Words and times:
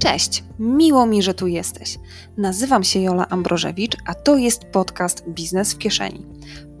Cześć, 0.00 0.44
miło 0.58 1.06
mi, 1.06 1.22
że 1.22 1.34
tu 1.34 1.46
jesteś. 1.46 1.98
Nazywam 2.36 2.84
się 2.84 3.00
Jola 3.00 3.28
Ambrożewicz, 3.28 3.96
a 4.06 4.14
to 4.14 4.36
jest 4.36 4.64
podcast 4.64 5.28
Biznes 5.28 5.72
w 5.72 5.78
kieszeni. 5.78 6.26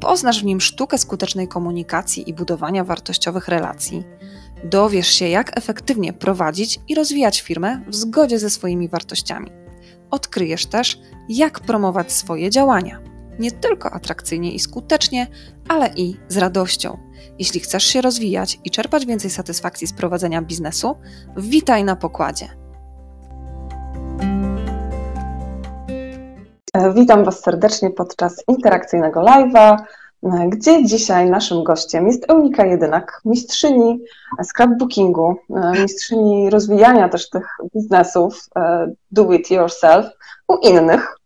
Poznasz 0.00 0.40
w 0.40 0.44
nim 0.44 0.60
sztukę 0.60 0.98
skutecznej 0.98 1.48
komunikacji 1.48 2.30
i 2.30 2.34
budowania 2.34 2.84
wartościowych 2.84 3.48
relacji. 3.48 4.04
Dowiesz 4.64 5.08
się, 5.08 5.28
jak 5.28 5.58
efektywnie 5.58 6.12
prowadzić 6.12 6.80
i 6.88 6.94
rozwijać 6.94 7.40
firmę 7.40 7.84
w 7.88 7.94
zgodzie 7.94 8.38
ze 8.38 8.50
swoimi 8.50 8.88
wartościami. 8.88 9.50
Odkryjesz 10.10 10.66
też, 10.66 11.00
jak 11.28 11.60
promować 11.60 12.12
swoje 12.12 12.50
działania. 12.50 13.00
Nie 13.38 13.50
tylko 13.50 13.90
atrakcyjnie 13.90 14.52
i 14.52 14.58
skutecznie, 14.58 15.26
ale 15.68 15.90
i 15.96 16.16
z 16.28 16.36
radością. 16.36 16.98
Jeśli 17.38 17.60
chcesz 17.60 17.84
się 17.84 18.00
rozwijać 18.00 18.58
i 18.64 18.70
czerpać 18.70 19.06
więcej 19.06 19.30
satysfakcji 19.30 19.86
z 19.86 19.92
prowadzenia 19.92 20.42
biznesu, 20.42 20.96
witaj 21.36 21.84
na 21.84 21.96
pokładzie. 21.96 22.60
Witam 26.94 27.24
Was 27.24 27.40
serdecznie 27.40 27.90
podczas 27.90 28.44
interakcyjnego 28.48 29.20
live'a, 29.20 29.76
e, 30.22 30.48
gdzie 30.48 30.84
dzisiaj 30.84 31.30
naszym 31.30 31.64
gościem 31.64 32.06
jest 32.06 32.30
Eunika 32.30 32.66
Jedynak, 32.66 33.20
mistrzyni 33.24 34.00
scrapbookingu, 34.42 35.36
e, 35.56 35.82
mistrzyni 35.82 36.50
rozwijania 36.50 37.08
też 37.08 37.30
tych 37.30 37.46
biznesów 37.74 38.46
do 39.10 39.32
it 39.32 39.50
yourself 39.50 40.06
u 40.48 40.56
innych. 40.56 41.16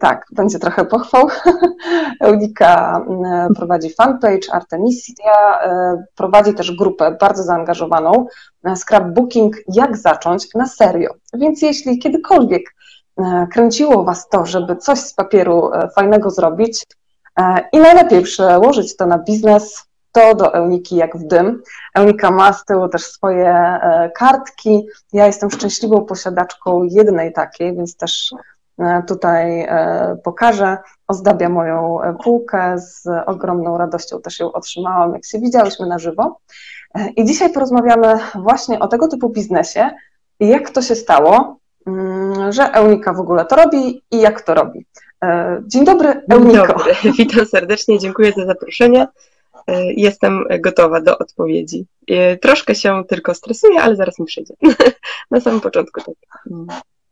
Tak, 0.00 0.26
będzie 0.32 0.58
trochę 0.58 0.84
pochwał. 0.84 1.28
Eunika 2.20 3.04
prowadzi 3.56 3.90
fanpage 3.90 4.52
Artemisia, 4.52 5.58
prowadzi 6.14 6.54
też 6.54 6.76
grupę 6.76 7.16
bardzo 7.20 7.42
zaangażowaną 7.42 8.26
Scrapbooking 8.76 9.56
Jak 9.74 9.96
zacząć 9.96 10.54
na 10.54 10.66
serio. 10.66 11.14
Więc 11.34 11.62
jeśli 11.62 11.98
kiedykolwiek 11.98 12.62
E, 12.70 12.79
kręciło 13.52 14.04
Was 14.04 14.28
to, 14.28 14.46
żeby 14.46 14.76
coś 14.76 14.98
z 14.98 15.14
papieru 15.14 15.72
e, 15.72 15.88
fajnego 15.88 16.30
zrobić 16.30 16.86
e, 17.36 17.68
i 17.72 17.78
najlepiej 17.78 18.22
przełożyć 18.22 18.96
to 18.96 19.06
na 19.06 19.18
biznes, 19.18 19.86
to 20.12 20.34
do 20.34 20.54
Euniki 20.54 20.96
jak 20.96 21.16
w 21.16 21.26
dym. 21.26 21.62
Eunika 21.94 22.30
ma 22.30 22.52
z 22.52 22.64
tyłu 22.64 22.88
też 22.88 23.02
swoje 23.02 23.78
kartki. 24.14 24.86
Ja 25.12 25.26
jestem 25.26 25.50
szczęśliwą 25.50 26.04
posiadaczką 26.04 26.82
jednej 26.82 27.32
takiej, 27.32 27.76
więc 27.76 27.96
też 27.96 28.34
tutaj 29.06 29.68
pokażę. 30.24 30.78
Ozdabia 31.08 31.48
moją 31.48 31.98
półkę, 32.22 32.78
z 32.78 33.06
ogromną 33.26 33.78
radością 33.78 34.20
też 34.20 34.40
ją 34.40 34.52
otrzymałam, 34.52 35.12
jak 35.14 35.24
się 35.24 35.38
widziałyśmy 35.38 35.86
na 35.86 35.98
żywo. 35.98 36.38
I 37.16 37.24
dzisiaj 37.24 37.52
porozmawiamy 37.52 38.18
właśnie 38.34 38.78
o 38.78 38.88
tego 38.88 39.08
typu 39.08 39.28
biznesie 39.28 39.90
jak 40.40 40.70
to 40.70 40.82
się 40.82 40.94
stało, 40.94 41.59
że 42.50 42.72
Eunika 42.72 43.12
w 43.12 43.20
ogóle 43.20 43.44
to 43.44 43.56
robi 43.56 44.02
i 44.10 44.20
jak 44.20 44.42
to 44.42 44.54
robi. 44.54 44.86
E, 45.24 45.62
dzień 45.66 45.84
dobry, 45.84 46.22
Euniko. 46.32 46.66
Dzień 46.66 46.66
dobry, 46.66 46.94
witam 47.18 47.46
serdecznie, 47.46 47.98
dziękuję 47.98 48.32
za 48.36 48.46
zaproszenie. 48.46 49.06
E, 49.66 49.92
jestem 49.92 50.44
gotowa 50.60 51.00
do 51.00 51.18
odpowiedzi. 51.18 51.86
E, 52.08 52.36
troszkę 52.36 52.74
się 52.74 53.04
tylko 53.08 53.34
stresuję, 53.34 53.80
ale 53.80 53.96
zaraz 53.96 54.18
mi 54.18 54.26
przyjdzie. 54.26 54.54
Na 55.30 55.40
samym 55.40 55.60
początku 55.60 56.00
tak. 56.00 56.14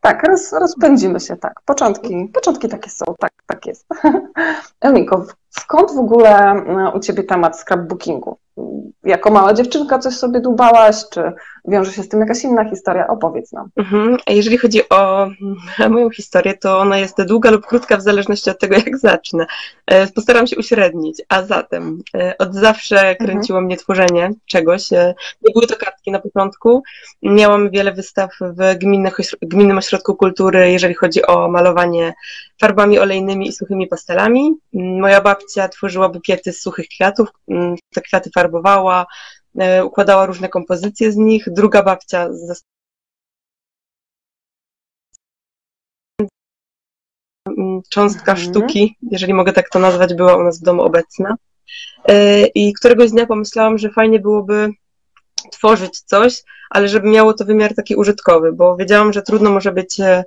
Tak, 0.00 0.28
roz, 0.28 0.52
rozpędzimy 0.52 1.20
się, 1.20 1.36
tak. 1.36 1.60
Początki, 1.64 2.30
początki 2.34 2.68
takie 2.68 2.90
są, 2.90 3.04
tak, 3.18 3.32
tak 3.46 3.66
jest. 3.66 3.86
Euniko, 4.80 5.26
skąd 5.50 5.94
w 5.94 5.98
ogóle 5.98 6.62
u 6.94 7.00
Ciebie 7.00 7.22
temat 7.22 7.60
scrapbookingu? 7.60 8.38
Jako 9.04 9.30
mała 9.30 9.52
dziewczynka 9.52 9.98
coś 9.98 10.14
sobie 10.14 10.40
dłubałaś, 10.40 10.96
czy 11.10 11.32
wiąże 11.64 11.92
się 11.92 12.02
z 12.02 12.08
tym 12.08 12.20
jakaś 12.20 12.44
inna 12.44 12.70
historia? 12.70 13.06
Opowiedz 13.06 13.52
nam. 13.52 13.68
Mhm. 13.76 14.16
Jeżeli 14.28 14.58
chodzi 14.58 14.88
o 14.98 15.28
moją 15.88 16.10
historię, 16.10 16.54
to 16.54 16.78
ona 16.78 16.98
jest 16.98 17.22
długa 17.22 17.50
lub 17.50 17.66
krótka 17.66 17.96
w 17.96 18.02
zależności 18.02 18.50
od 18.50 18.58
tego, 18.58 18.76
jak 18.76 18.98
zacznę. 18.98 19.46
E, 19.86 20.06
postaram 20.06 20.46
się 20.46 20.56
uśrednić. 20.56 21.22
A 21.28 21.42
zatem, 21.42 22.02
e, 22.14 22.38
od 22.38 22.54
zawsze 22.54 22.96
mhm. 22.96 23.16
kręciło 23.16 23.58
mhm. 23.58 23.64
mnie 23.64 23.76
tworzenie 23.76 24.30
czegoś. 24.46 24.92
E, 24.92 25.14
nie 25.42 25.52
były 25.52 25.66
to 25.66 25.76
kartki 25.76 26.10
na 26.10 26.18
początku. 26.18 26.82
Miałam 27.22 27.70
wiele 27.70 27.92
wystaw 27.92 28.30
w 28.40 28.74
gminnym 29.42 29.78
ośrodku 29.78 30.16
kultury, 30.16 30.70
jeżeli 30.70 30.94
chodzi 30.94 31.26
o 31.26 31.48
malowanie 31.48 32.14
farbami 32.60 32.98
olejnymi 32.98 33.48
i 33.48 33.52
suchymi 33.52 33.86
pastelami. 33.86 34.54
Moja 34.72 35.20
babcia 35.20 35.68
tworzyła 35.68 36.08
bukiety 36.08 36.52
z 36.52 36.60
suchych 36.60 36.88
kwiatów. 36.88 37.28
Te 37.94 38.00
kwiaty 38.00 38.30
farbowała, 38.48 39.06
e, 39.58 39.84
układała 39.84 40.26
różne 40.26 40.48
kompozycje 40.48 41.12
z 41.12 41.16
nich. 41.16 41.44
Druga 41.50 41.82
babcia 41.82 42.28
cząstka 47.90 48.32
mhm. 48.32 48.48
sztuki, 48.48 48.96
jeżeli 49.10 49.34
mogę 49.34 49.52
tak 49.52 49.68
to 49.68 49.78
nazwać, 49.78 50.14
była 50.14 50.36
u 50.36 50.42
nas 50.42 50.60
w 50.60 50.64
domu 50.64 50.82
obecna. 50.82 51.36
E, 52.08 52.46
I 52.46 52.72
któregoś 52.72 53.10
dnia 53.10 53.26
pomyślałam, 53.26 53.78
że 53.78 53.90
fajnie 53.90 54.20
byłoby 54.20 54.70
tworzyć 55.52 56.00
coś, 56.00 56.42
ale 56.70 56.88
żeby 56.88 57.08
miało 57.08 57.34
to 57.34 57.44
wymiar 57.44 57.74
taki 57.74 57.96
użytkowy, 57.96 58.52
bo 58.52 58.76
wiedziałam, 58.76 59.12
że 59.12 59.22
trudno 59.22 59.50
może 59.50 59.72
być 59.72 60.00
e, 60.00 60.24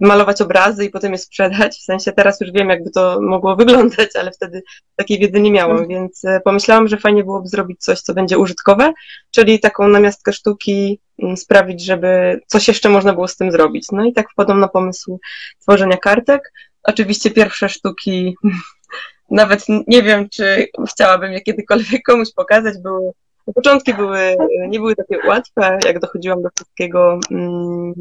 malować 0.00 0.40
obrazy 0.40 0.84
i 0.84 0.90
potem 0.90 1.12
je 1.12 1.18
sprzedać. 1.18 1.78
W 1.78 1.84
sensie 1.84 2.12
teraz 2.12 2.40
już 2.40 2.52
wiem, 2.52 2.68
jakby 2.68 2.90
to 2.90 3.18
mogło 3.20 3.56
wyglądać, 3.66 4.16
ale 4.16 4.30
wtedy 4.32 4.62
takiej 4.96 5.18
wiedzy 5.18 5.40
nie 5.40 5.50
miałam, 5.50 5.78
mhm. 5.78 5.88
więc 5.88 6.24
e, 6.24 6.40
pomyślałam, 6.40 6.88
że 6.88 6.96
fajnie 6.96 7.24
byłoby 7.24 7.48
zrobić 7.48 7.80
coś, 7.80 8.00
co 8.00 8.14
będzie 8.14 8.38
użytkowe, 8.38 8.92
czyli 9.30 9.60
taką 9.60 9.88
namiastkę 9.88 10.32
sztuki 10.32 11.00
mm, 11.22 11.36
sprawić, 11.36 11.84
żeby 11.84 12.40
coś 12.46 12.68
jeszcze 12.68 12.88
można 12.88 13.12
było 13.12 13.28
z 13.28 13.36
tym 13.36 13.52
zrobić. 13.52 13.86
No 13.92 14.04
i 14.04 14.12
tak 14.12 14.30
wpadłam 14.30 14.60
na 14.60 14.68
pomysł 14.68 15.20
tworzenia 15.60 15.96
kartek. 15.96 16.52
Oczywiście 16.82 17.30
pierwsze 17.30 17.68
sztuki, 17.68 18.36
nawet 19.30 19.64
nie 19.86 20.02
wiem, 20.02 20.28
czy 20.28 20.66
chciałabym 20.90 21.32
je 21.32 21.40
kiedykolwiek 21.40 22.02
komuś 22.06 22.28
pokazać, 22.32 22.74
były 22.82 23.12
Początki 23.54 23.94
były, 23.94 24.36
nie 24.68 24.78
były 24.78 24.96
takie 24.96 25.18
łatwe, 25.28 25.78
jak 25.86 25.98
dochodziłam 25.98 26.42
do 26.42 26.48
wszystkiego, 26.54 27.18
mm, 27.30 27.92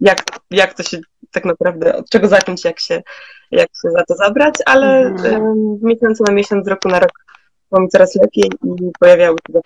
jak, 0.00 0.24
jak 0.50 0.74
to 0.74 0.82
się 0.82 0.98
tak 1.32 1.44
naprawdę, 1.44 1.96
od 1.96 2.10
czego 2.10 2.28
zacząć, 2.28 2.64
jak 2.64 2.80
się, 2.80 3.02
jak 3.50 3.68
się 3.82 3.90
za 3.90 4.04
to 4.04 4.14
zabrać, 4.14 4.54
ale 4.66 5.00
mhm. 5.00 5.78
miesiąc 5.82 6.20
na 6.20 6.32
miesiąc, 6.32 6.64
z 6.64 6.68
roku 6.68 6.88
na 6.88 7.00
rok 7.00 7.12
było 7.70 7.82
mi 7.82 7.88
coraz 7.88 8.14
lepiej 8.14 8.50
i 8.64 8.90
pojawiały 9.00 9.36
się 9.52 9.60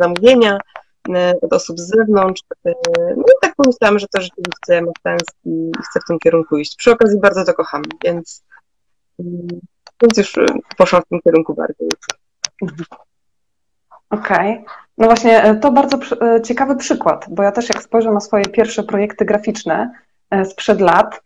zamówienia 0.00 0.58
od 1.42 1.52
osób 1.52 1.80
z 1.80 1.88
zewnątrz. 1.88 2.42
E, 2.66 2.72
no 3.16 3.22
i 3.22 3.32
tak 3.42 3.54
pomyślałam, 3.56 3.98
że 3.98 4.06
to 4.06 4.20
rzeczywiście 4.20 4.82
ma 4.82 4.92
sens 5.02 5.22
i 5.44 5.70
chcę 5.90 6.00
w 6.00 6.06
tym 6.08 6.18
kierunku 6.18 6.56
iść. 6.56 6.76
Przy 6.76 6.90
okazji 6.92 7.20
bardzo 7.20 7.44
to 7.44 7.54
kocham, 7.54 7.82
więc, 8.04 8.44
mm, 9.18 9.60
więc 10.02 10.18
już 10.18 10.34
poszłam 10.76 11.02
w 11.02 11.08
tym 11.08 11.20
kierunku 11.20 11.54
bardziej. 11.54 11.88
Mhm. 12.62 12.84
Okej. 14.12 14.52
Okay. 14.52 14.64
No 14.98 15.06
właśnie, 15.06 15.42
e, 15.42 15.54
to 15.54 15.72
bardzo 15.72 15.96
e, 15.96 16.42
ciekawy 16.42 16.76
przykład, 16.76 17.26
bo 17.30 17.42
ja 17.42 17.52
też 17.52 17.68
jak 17.68 17.82
spojrzę 17.82 18.12
na 18.12 18.20
swoje 18.20 18.44
pierwsze 18.44 18.82
projekty 18.82 19.24
graficzne 19.24 19.90
e, 20.30 20.44
sprzed 20.44 20.80
lat, 20.80 21.22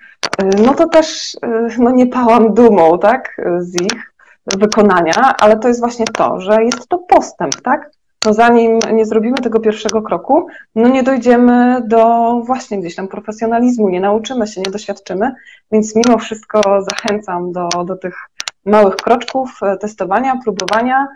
no 0.66 0.74
to 0.74 0.88
też 0.88 1.36
no 1.78 1.90
nie 1.90 2.06
pałam 2.06 2.54
dumą, 2.54 2.98
tak, 2.98 3.40
z 3.58 3.82
ich 3.82 4.12
wykonania, 4.46 5.34
ale 5.40 5.56
to 5.56 5.68
jest 5.68 5.80
właśnie 5.80 6.04
to, 6.04 6.40
że 6.40 6.64
jest 6.64 6.88
to 6.88 6.98
postęp, 6.98 7.62
tak? 7.62 7.90
No 8.26 8.34
zanim 8.34 8.78
nie 8.92 9.06
zrobimy 9.06 9.36
tego 9.36 9.60
pierwszego 9.60 10.02
kroku, 10.02 10.46
no 10.74 10.88
nie 10.88 11.02
dojdziemy 11.02 11.82
do 11.84 12.32
właśnie 12.44 12.80
gdzieś 12.80 12.94
tam 12.94 13.08
profesjonalizmu, 13.08 13.88
nie 13.88 14.00
nauczymy 14.00 14.46
się, 14.46 14.60
nie 14.60 14.70
doświadczymy, 14.70 15.34
więc 15.72 15.96
mimo 15.96 16.18
wszystko 16.18 16.60
zachęcam 16.90 17.52
do, 17.52 17.68
do 17.68 17.96
tych 17.96 18.16
małych 18.64 18.96
kroczków, 18.96 19.60
testowania, 19.80 20.40
próbowania 20.44 21.08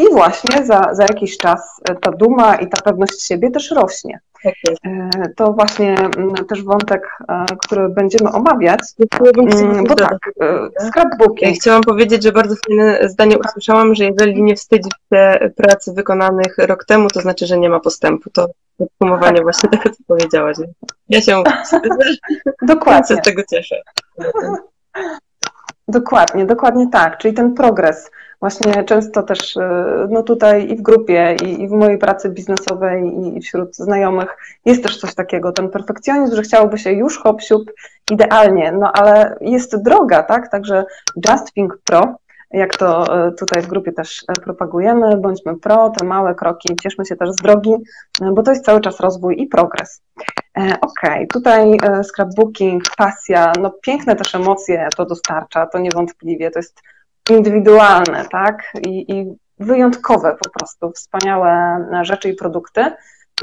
i 0.00 0.12
właśnie 0.12 0.66
za, 0.66 0.94
za 0.94 1.02
jakiś 1.02 1.36
czas 1.36 1.80
e, 1.90 1.94
ta 1.94 2.10
duma 2.10 2.54
i 2.54 2.68
ta 2.68 2.82
pewność 2.82 3.22
siebie 3.22 3.50
też 3.50 3.70
rośnie. 3.70 4.20
Tak 4.42 4.54
e, 4.86 5.10
to 5.36 5.52
właśnie 5.52 5.94
mm, 5.98 6.34
też 6.34 6.64
wątek, 6.64 7.02
e, 7.28 7.44
który 7.58 7.88
będziemy 7.88 8.32
omawiać, 8.32 8.80
mm, 9.20 9.84
bo 9.84 9.94
tak, 9.94 10.18
scrapbooking. 10.88 11.56
Chciałam 11.56 11.82
powiedzieć, 11.82 12.22
że 12.22 12.32
bardzo 12.32 12.54
fajne 12.66 13.08
zdanie 13.08 13.38
usłyszałam, 13.38 13.94
że 13.94 14.04
jeżeli 14.04 14.42
nie 14.42 14.56
wstydzi 14.56 14.90
się 15.12 15.50
pracy 15.56 15.92
wykonanych 15.92 16.58
rok 16.58 16.84
temu, 16.84 17.08
to 17.08 17.20
znaczy, 17.20 17.46
że 17.46 17.58
nie 17.58 17.68
ma 17.68 17.80
postępu. 17.80 18.30
To 18.30 18.46
podsumowanie 18.78 19.36
tak. 19.36 19.42
właśnie 19.42 19.68
tego, 19.68 19.90
co 19.90 20.02
powiedziałaś. 20.06 20.56
Ja 21.08 21.20
się 21.20 21.42
Dokładnie. 22.62 23.16
z 23.16 23.20
tego 23.20 23.42
cieszę. 23.50 23.76
Dokładnie, 25.88 26.46
dokładnie 26.46 26.88
tak. 26.92 27.18
Czyli 27.18 27.34
ten 27.34 27.54
progres. 27.54 28.10
Właśnie 28.40 28.84
często 28.84 29.22
też 29.22 29.56
y, 29.56 29.60
no 30.08 30.22
tutaj 30.22 30.70
i 30.70 30.76
w 30.76 30.82
grupie, 30.82 31.36
i, 31.44 31.62
i 31.62 31.68
w 31.68 31.72
mojej 31.72 31.98
pracy 31.98 32.30
biznesowej, 32.30 33.12
i 33.36 33.40
wśród 33.40 33.76
znajomych 33.76 34.36
jest 34.64 34.82
też 34.82 34.98
coś 35.00 35.14
takiego, 35.14 35.52
ten 35.52 35.68
perfekcjonizm, 35.68 36.36
że 36.36 36.42
chciałoby 36.42 36.78
się 36.78 36.92
już 36.92 37.18
hop 37.18 37.40
idealnie, 38.10 38.72
no 38.72 38.92
ale 38.92 39.36
jest 39.40 39.82
droga, 39.82 40.22
tak? 40.22 40.50
Także 40.50 40.84
Just 41.28 41.52
Think 41.52 41.78
Pro 41.84 42.14
jak 42.52 42.76
to 42.76 43.04
tutaj 43.38 43.62
w 43.62 43.66
grupie 43.66 43.92
też 43.92 44.24
propagujemy, 44.44 45.16
bądźmy 45.16 45.58
pro, 45.58 45.90
te 45.90 46.06
małe 46.06 46.34
kroki, 46.34 46.76
cieszmy 46.82 47.06
się 47.06 47.16
też 47.16 47.30
z 47.30 47.36
drogi, 47.36 47.74
bo 48.32 48.42
to 48.42 48.50
jest 48.50 48.64
cały 48.64 48.80
czas 48.80 49.00
rozwój 49.00 49.42
i 49.42 49.46
progres. 49.46 50.02
Ok, 50.80 51.00
tutaj 51.32 51.76
scrapbooking, 52.02 52.82
pasja, 52.96 53.52
no 53.60 53.70
piękne 53.82 54.16
też 54.16 54.34
emocje 54.34 54.88
to 54.96 55.06
dostarcza, 55.06 55.66
to 55.66 55.78
niewątpliwie, 55.78 56.50
to 56.50 56.58
jest 56.58 56.80
indywidualne, 57.30 58.24
tak? 58.30 58.72
I, 58.86 59.12
i 59.12 59.34
wyjątkowe 59.58 60.36
po 60.44 60.50
prostu, 60.50 60.90
wspaniałe 60.92 61.78
rzeczy 62.02 62.28
i 62.28 62.34
produkty. 62.34 62.80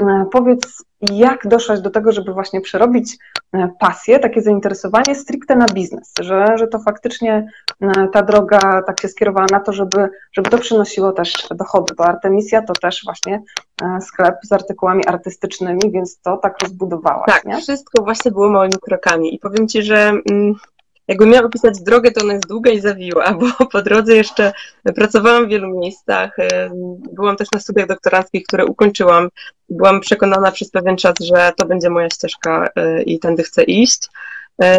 E, 0.00 0.26
powiedz, 0.32 0.84
jak 1.00 1.46
doszłaś 1.46 1.80
do 1.80 1.90
tego, 1.90 2.12
żeby 2.12 2.32
właśnie 2.32 2.60
przerobić 2.60 3.16
e, 3.52 3.68
pasję, 3.80 4.18
takie 4.18 4.42
zainteresowanie 4.42 5.14
stricte 5.14 5.56
na 5.56 5.66
biznes, 5.66 6.12
że, 6.20 6.46
że 6.58 6.66
to 6.66 6.78
faktycznie 6.78 7.46
e, 7.80 8.08
ta 8.12 8.22
droga 8.22 8.82
tak 8.86 9.00
się 9.00 9.08
skierowała 9.08 9.46
na 9.50 9.60
to, 9.60 9.72
żeby, 9.72 10.08
żeby 10.32 10.50
to 10.50 10.58
przynosiło 10.58 11.12
też 11.12 11.48
dochody, 11.50 11.94
bo 11.94 12.04
Artemisia 12.04 12.62
to 12.62 12.72
też 12.72 13.02
właśnie 13.04 13.42
sklep 14.00 14.34
z 14.42 14.52
artykułami 14.52 15.06
artystycznymi, 15.06 15.90
więc 15.90 16.20
to 16.20 16.36
tak 16.36 16.62
rozbudowałaś, 16.62 17.26
Tak, 17.26 17.44
nie? 17.44 17.56
wszystko 17.56 18.02
właśnie 18.02 18.30
było 18.30 18.48
małymi 18.48 18.74
krokami 18.82 19.34
i 19.34 19.38
powiem 19.38 19.68
Ci, 19.68 19.82
że 19.82 20.12
mm, 20.30 20.54
jakbym 21.08 21.30
miała 21.30 21.46
opisać 21.46 21.80
drogę, 21.80 22.10
to 22.10 22.20
ona 22.24 22.32
jest 22.32 22.48
długa 22.48 22.70
i 22.70 22.80
zawiła, 22.80 23.32
bo 23.40 23.66
po 23.66 23.82
drodze 23.82 24.16
jeszcze 24.16 24.52
pracowałam 24.94 25.46
w 25.46 25.48
wielu 25.48 25.78
miejscach. 25.78 26.38
E, 26.38 26.70
byłam 27.12 27.36
też 27.36 27.50
na 27.52 27.60
studiach 27.60 27.86
doktoranckich, 27.86 28.46
które 28.46 28.66
ukończyłam. 28.66 29.28
Byłam 29.70 30.00
przekonana 30.00 30.52
przez 30.52 30.70
pewien 30.70 30.96
czas, 30.96 31.14
że 31.20 31.52
to 31.56 31.66
będzie 31.66 31.90
moja 31.90 32.10
ścieżka 32.10 32.68
e, 32.76 33.02
i 33.02 33.18
tędy 33.18 33.42
chcę 33.42 33.62
iść. 33.62 34.08
E, 34.62 34.78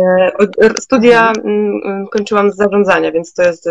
studia 0.79 1.31
mm, 1.31 2.07
kończyłam 2.11 2.51
z 2.51 2.55
zarządzania, 2.55 3.11
więc 3.11 3.33
to 3.33 3.43
jest 3.43 3.69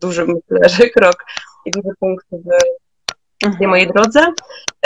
duży, 0.00 0.26
myślę, 0.26 0.68
że 0.78 0.90
krok 0.90 1.24
i 1.64 1.70
duży 1.70 1.94
punkt 2.00 2.26
w 2.32 2.85
w 3.44 3.58
tej 3.58 3.66
mojej 3.66 3.86
drodze. 3.86 4.26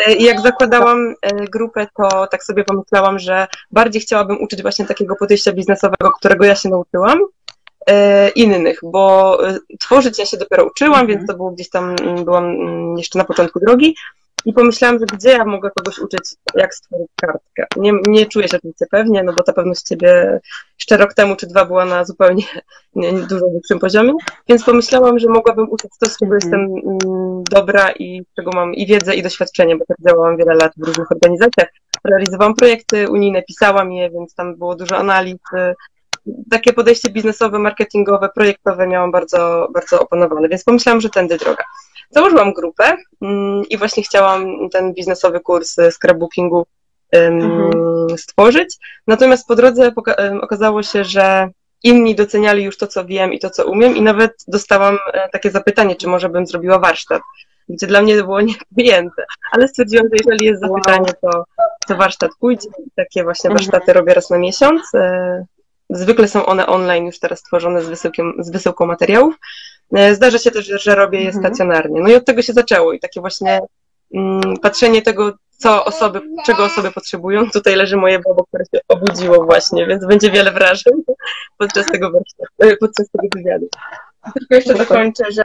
E, 0.06 0.12
I 0.12 0.25
jak 0.25 0.41
zakładałam 0.41 1.14
e, 1.23 1.35
grupę, 1.35 1.87
to 1.97 2.26
tak 2.26 2.44
sobie 2.44 2.64
pomyślałam, 2.64 3.19
że 3.19 3.47
bardziej 3.70 4.02
chciałabym 4.02 4.43
uczyć 4.43 4.62
właśnie 4.62 4.87
takiego 4.87 5.17
podejścia 5.17 5.52
biznesowego, 5.52 6.11
którego 6.19 6.44
ja 6.44 6.55
się 6.55 6.69
nauczyłam, 6.69 7.19
e, 7.87 8.29
innych, 8.29 8.81
bo 8.82 9.38
tworzyć 9.81 10.19
ja 10.19 10.26
się 10.26 10.37
dopiero 10.37 10.64
uczyłam, 10.64 11.06
więc 11.06 11.26
to 11.26 11.37
było 11.37 11.50
gdzieś 11.50 11.70
tam, 11.70 11.97
mm, 12.02 12.25
byłam 12.25 12.44
mm, 12.44 12.99
jeszcze 12.99 13.19
na 13.19 13.25
początku 13.25 13.61
drogi, 13.61 13.94
i 14.44 14.52
pomyślałam, 14.52 14.98
że 14.98 15.06
gdzie 15.06 15.31
ja 15.31 15.44
mogę 15.44 15.70
kogoś 15.70 15.98
uczyć, 15.98 16.34
jak 16.54 16.75
stworzyć 16.75 17.08
kartkę. 17.20 17.66
Nie, 17.76 17.92
nie 18.08 18.26
czuję 18.26 18.48
się 18.48 18.56
oczywiście 18.56 18.87
pewnie, 18.90 19.22
no 19.22 19.32
bo 19.32 19.42
ta 19.42 19.52
pewność 19.52 19.82
ciebie 19.82 20.40
jeszcze 20.78 20.96
rok 20.96 21.14
temu 21.14 21.37
czy 21.37 21.46
dwa 21.46 21.64
była 21.64 21.84
na 21.84 22.04
zupełnie 22.04 22.42
nie, 22.94 23.12
nie 23.12 23.22
dużo 23.22 23.46
wyższym 23.48 23.78
poziomie, 23.78 24.12
więc 24.48 24.64
pomyślałam, 24.64 25.19
że 25.19 25.28
mogłabym 25.28 25.70
uczyć 25.70 25.90
to, 26.00 26.06
z 26.06 26.19
czego 26.19 26.34
mhm. 26.34 26.40
jestem 26.42 26.60
mm, 26.60 27.44
dobra 27.50 27.90
i 27.92 28.22
czego 28.37 28.50
mam 28.54 28.75
i 28.75 28.87
wiedzę, 28.87 29.14
i 29.14 29.22
doświadczenie, 29.22 29.76
bo 29.76 29.84
też 29.84 29.96
działałam 30.06 30.37
wiele 30.37 30.54
lat 30.54 30.72
w 30.76 30.87
różnych 30.87 31.12
organizacjach. 31.12 31.69
Realizowałam 32.04 32.54
projekty 32.54 33.08
unijne, 33.08 33.42
pisałam 33.42 33.92
je, 33.92 34.10
więc 34.10 34.34
tam 34.34 34.56
było 34.56 34.76
dużo 34.76 34.96
analiz. 34.96 35.38
Takie 36.50 36.72
podejście 36.72 37.11
biznesowe, 37.11 37.58
marketingowe, 37.58 38.28
projektowe 38.34 38.87
miałam 38.87 39.12
bardzo, 39.12 39.69
bardzo 39.75 40.00
opanowane, 40.00 40.49
więc 40.49 40.64
pomyślałam, 40.64 41.00
że 41.00 41.11
tędy 41.11 41.37
droga. 41.37 41.64
Założyłam 42.11 42.52
grupę 42.52 42.96
mm, 43.22 43.62
i 43.70 43.78
właśnie 43.78 44.02
chciałam 44.02 44.70
ten 44.70 44.94
biznesowy 44.94 45.40
kurs 45.40 45.76
scrapbookingu 45.90 46.67
mhm. 47.12 48.19
stworzyć. 48.19 48.76
Natomiast 49.06 49.49
po 49.49 49.56
drodze 49.56 49.93
okazało 50.43 50.82
się, 50.82 51.05
że 51.05 51.49
inni 51.82 52.14
doceniali 52.14 52.64
już 52.64 52.78
to, 52.78 52.87
co 52.87 53.05
wiem 53.05 53.32
i 53.32 53.38
to, 53.38 53.50
co 53.50 53.66
umiem, 53.66 53.96
i 53.96 54.02
nawet 54.02 54.32
dostałam 54.49 54.99
e, 55.12 55.28
takie 55.28 55.50
zapytanie, 55.50 55.96
czy 55.96 56.08
może 56.08 56.28
bym 56.28 56.46
zrobiła 56.46 56.78
warsztat, 56.78 57.23
gdzie 57.69 57.87
dla 57.87 58.02
mnie 58.02 58.19
to 58.19 58.25
było 58.25 58.40
niewyjęte, 58.76 59.25
ale 59.52 59.69
stwierdziłam, 59.69 60.06
że 60.06 60.16
jeżeli 60.25 60.46
jest 60.46 60.62
zapytanie, 60.62 61.12
to, 61.23 61.44
to 61.88 61.96
warsztat 61.96 62.31
pójdzie. 62.40 62.69
Takie 62.96 63.25
właśnie 63.25 63.50
mhm. 63.50 63.58
warsztaty 63.58 63.93
robię 63.93 64.14
raz 64.14 64.31
na 64.31 64.38
miesiąc. 64.38 64.82
Zwykle 65.90 66.28
są 66.28 66.46
one 66.46 66.66
online, 66.66 67.06
już 67.06 67.19
teraz 67.19 67.42
tworzone 67.42 67.82
z, 67.82 67.88
wysyłkiem, 67.88 68.32
z 68.38 68.50
wysyłką 68.50 68.87
materiałów. 68.87 69.34
E, 69.96 70.14
zdarza 70.14 70.38
się 70.38 70.50
też, 70.50 70.66
że 70.66 70.94
robię 70.94 71.20
je 71.20 71.26
mhm. 71.26 71.44
stacjonarnie. 71.44 72.00
No 72.00 72.08
i 72.08 72.14
od 72.14 72.25
tego 72.25 72.42
się 72.42 72.52
zaczęło 72.52 72.92
i 72.92 73.00
takie 73.00 73.20
właśnie 73.20 73.60
mm, 74.14 74.56
patrzenie 74.62 75.02
tego, 75.02 75.32
co 75.50 75.84
osoby, 75.84 76.20
czego 76.46 76.64
osoby 76.64 76.90
potrzebują. 76.90 77.50
Tutaj 77.50 77.76
leży 77.76 77.96
moje 77.96 78.19
babo, 78.19 78.44
które 78.44 78.64
się 78.75 78.81
obudziło 78.88 79.44
właśnie, 79.44 79.87
więc 79.87 80.06
będzie 80.06 80.31
wiele 80.31 80.52
wrażeń 80.52 80.94
podczas 81.58 81.87
tego, 81.87 82.12
e, 82.58 82.76
podczas 82.76 83.10
tego 83.10 83.28
wywiadu. 83.34 83.69
Tylko 84.34 84.54
jeszcze 84.54 84.75
dokończę, 84.75 85.25
że 85.32 85.42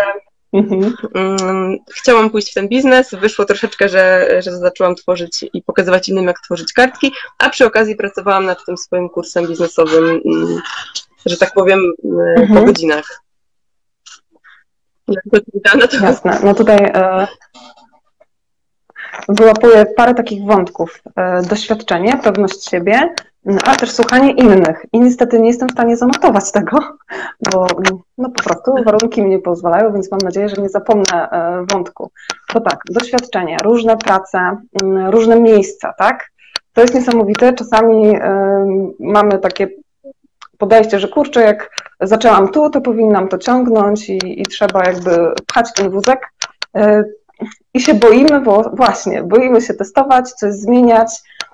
mhm. 0.54 0.96
mm, 1.14 1.78
chciałam 1.96 2.30
pójść 2.30 2.52
w 2.52 2.54
ten 2.54 2.68
biznes, 2.68 3.16
wyszło 3.16 3.46
troszeczkę, 3.46 3.90
że, 3.90 4.28
że 4.42 4.58
zaczęłam 4.58 4.96
tworzyć 4.96 5.46
i 5.54 5.62
pokazywać 5.62 6.10
innym, 6.10 6.26
jak 6.26 6.42
tworzyć 6.42 6.74
kartki, 6.74 7.12
a 7.38 7.50
przy 7.50 7.66
okazji 7.66 7.96
pracowałam 7.96 8.46
nad 8.46 8.66
tym 8.66 8.78
swoim 8.78 9.10
kursem 9.10 9.48
biznesowym, 9.48 10.22
mm, 10.26 10.62
że 11.26 11.38
tak 11.38 11.54
powiem, 11.54 11.80
e, 12.04 12.42
mhm. 12.42 12.60
po 12.60 12.66
godzinach. 12.66 13.22
Jasne. 16.02 16.40
No 16.44 16.54
tutaj 16.54 16.78
e, 16.78 17.28
wyłapuję 19.30 19.86
parę 19.86 20.14
takich 20.14 20.46
wątków. 20.46 21.02
E, 21.16 21.42
doświadczenie, 21.42 22.18
pewność 22.24 22.70
siebie, 22.70 23.14
ale 23.66 23.76
też 23.76 23.92
słuchanie 23.92 24.32
innych. 24.32 24.86
I 24.94 25.00
niestety 25.00 25.40
nie 25.40 25.48
jestem 25.48 25.70
w 25.70 25.72
stanie 25.72 25.98
zanotować 25.98 26.52
tego, 26.52 26.78
bo 27.52 27.68
no 28.18 28.30
po 28.30 28.44
prostu 28.44 28.72
warunki 28.86 29.22
mi 29.22 29.30
nie 29.30 29.40
pozwalają, 29.40 29.94
więc 29.94 30.12
mam 30.12 30.22
nadzieję, 30.22 30.50
że 30.50 30.62
nie 30.62 30.70
zapomnę 30.70 31.30
e, 31.32 31.66
wątku. 31.72 32.12
To 32.54 32.62
tak, 32.62 32.80
doświadczenie, 32.90 33.58
różne 33.64 33.98
prace, 33.98 34.58
m, 34.84 35.10
różne 35.10 35.40
miejsca, 35.40 35.94
tak? 35.98 36.32
To 36.74 36.82
jest 36.82 36.96
niesamowite. 36.96 37.54
Czasami 37.54 38.16
e, 38.16 38.66
mamy 39.00 39.38
takie 39.38 39.68
podejście, 40.58 41.00
że 41.00 41.08
kurczę, 41.08 41.42
jak 41.42 41.70
zaczęłam 42.02 42.52
tu, 42.52 42.70
to 42.70 42.82
powinnam 42.82 43.28
to 43.28 43.38
ciągnąć 43.38 44.10
i, 44.10 44.42
i 44.42 44.44
trzeba 44.44 44.84
jakby 44.84 45.34
pchać 45.48 45.74
ten 45.74 45.90
wózek. 45.90 46.20
I 47.74 47.82
się 47.82 47.94
boimy, 47.94 48.42
bo 48.42 48.72
właśnie, 48.74 49.24
boimy 49.24 49.62
się 49.62 49.74
testować, 49.74 50.32
coś 50.32 50.54
zmieniać, 50.54 51.08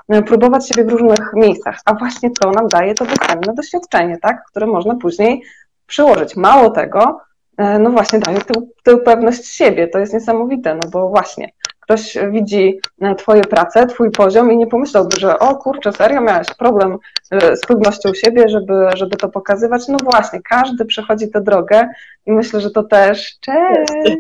e, 0.10 0.24
próbować 0.24 0.68
siebie 0.68 0.83
w 0.83 0.89
różnych 0.89 1.33
miejscach, 1.33 1.80
a 1.86 1.94
właśnie 1.94 2.30
to 2.31 2.51
nam 2.51 2.68
daje 2.68 2.94
to 2.94 3.06
bezcenne 3.06 3.54
doświadczenie, 3.54 4.18
tak, 4.18 4.44
które 4.50 4.68
można 4.68 4.95
później 4.95 5.44
przyłożyć. 5.88 6.36
Mało 6.36 6.69
tego, 6.69 7.22
e, 7.57 7.80
no 7.80 7.89
właśnie 7.89 8.19
daje 8.19 8.42
tę, 8.42 8.54
tę 8.83 8.98
pewność 8.98 9.45
siebie, 9.45 9.88
to 9.88 10.00
jest 10.00 10.13
niesamowite, 10.13 10.75
no 10.75 10.89
bo 10.92 11.10
właśnie 11.10 11.50
ktoś 11.80 12.18
widzi 12.31 12.80
e, 13.01 13.16
Twoje 13.16 13.42
prace, 13.42 13.88
Twój 13.88 14.12
poziom 14.12 14.51
i 14.51 14.58
nie 14.58 14.67
pomyślałby, 14.67 15.20
że 15.20 15.39
o 15.39 15.55
kurczę, 15.55 15.91
serio, 15.91 16.22
miałaś 16.22 16.48
problem 16.58 16.98
z 17.32 17.65
pewnością 17.67 18.13
siebie, 18.13 18.50
żeby, 18.50 18.74
żeby 18.96 19.17
to 19.17 19.29
pokazywać. 19.29 19.88
No 19.88 19.98
właśnie, 20.03 20.41
każdy 20.41 20.86
przechodzi 20.86 21.29
tę 21.29 21.41
drogę 21.41 21.89
i 22.25 22.32
myślę, 22.32 22.62
że 22.62 22.72
to 22.72 22.84
też. 22.84 23.39
Cześć! 23.39 24.17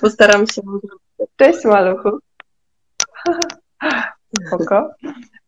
Postaram 0.00 0.46
się. 0.46 0.62
Cześć, 1.36 1.64
maluchu. 1.64 2.18
Spoko. 4.46 4.90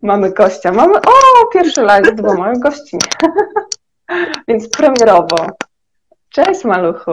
Mamy 0.02 0.32
gościa. 0.32 0.72
Mamy, 0.72 0.94
o, 0.96 1.46
pierwszy 1.52 1.82
live 1.82 2.06
z 2.06 2.14
dwoma 2.14 2.52
gościmi. 2.52 3.02
Więc 4.48 4.68
premierowo. 4.68 5.36
Cześć, 6.28 6.64
maluchu. 6.64 7.12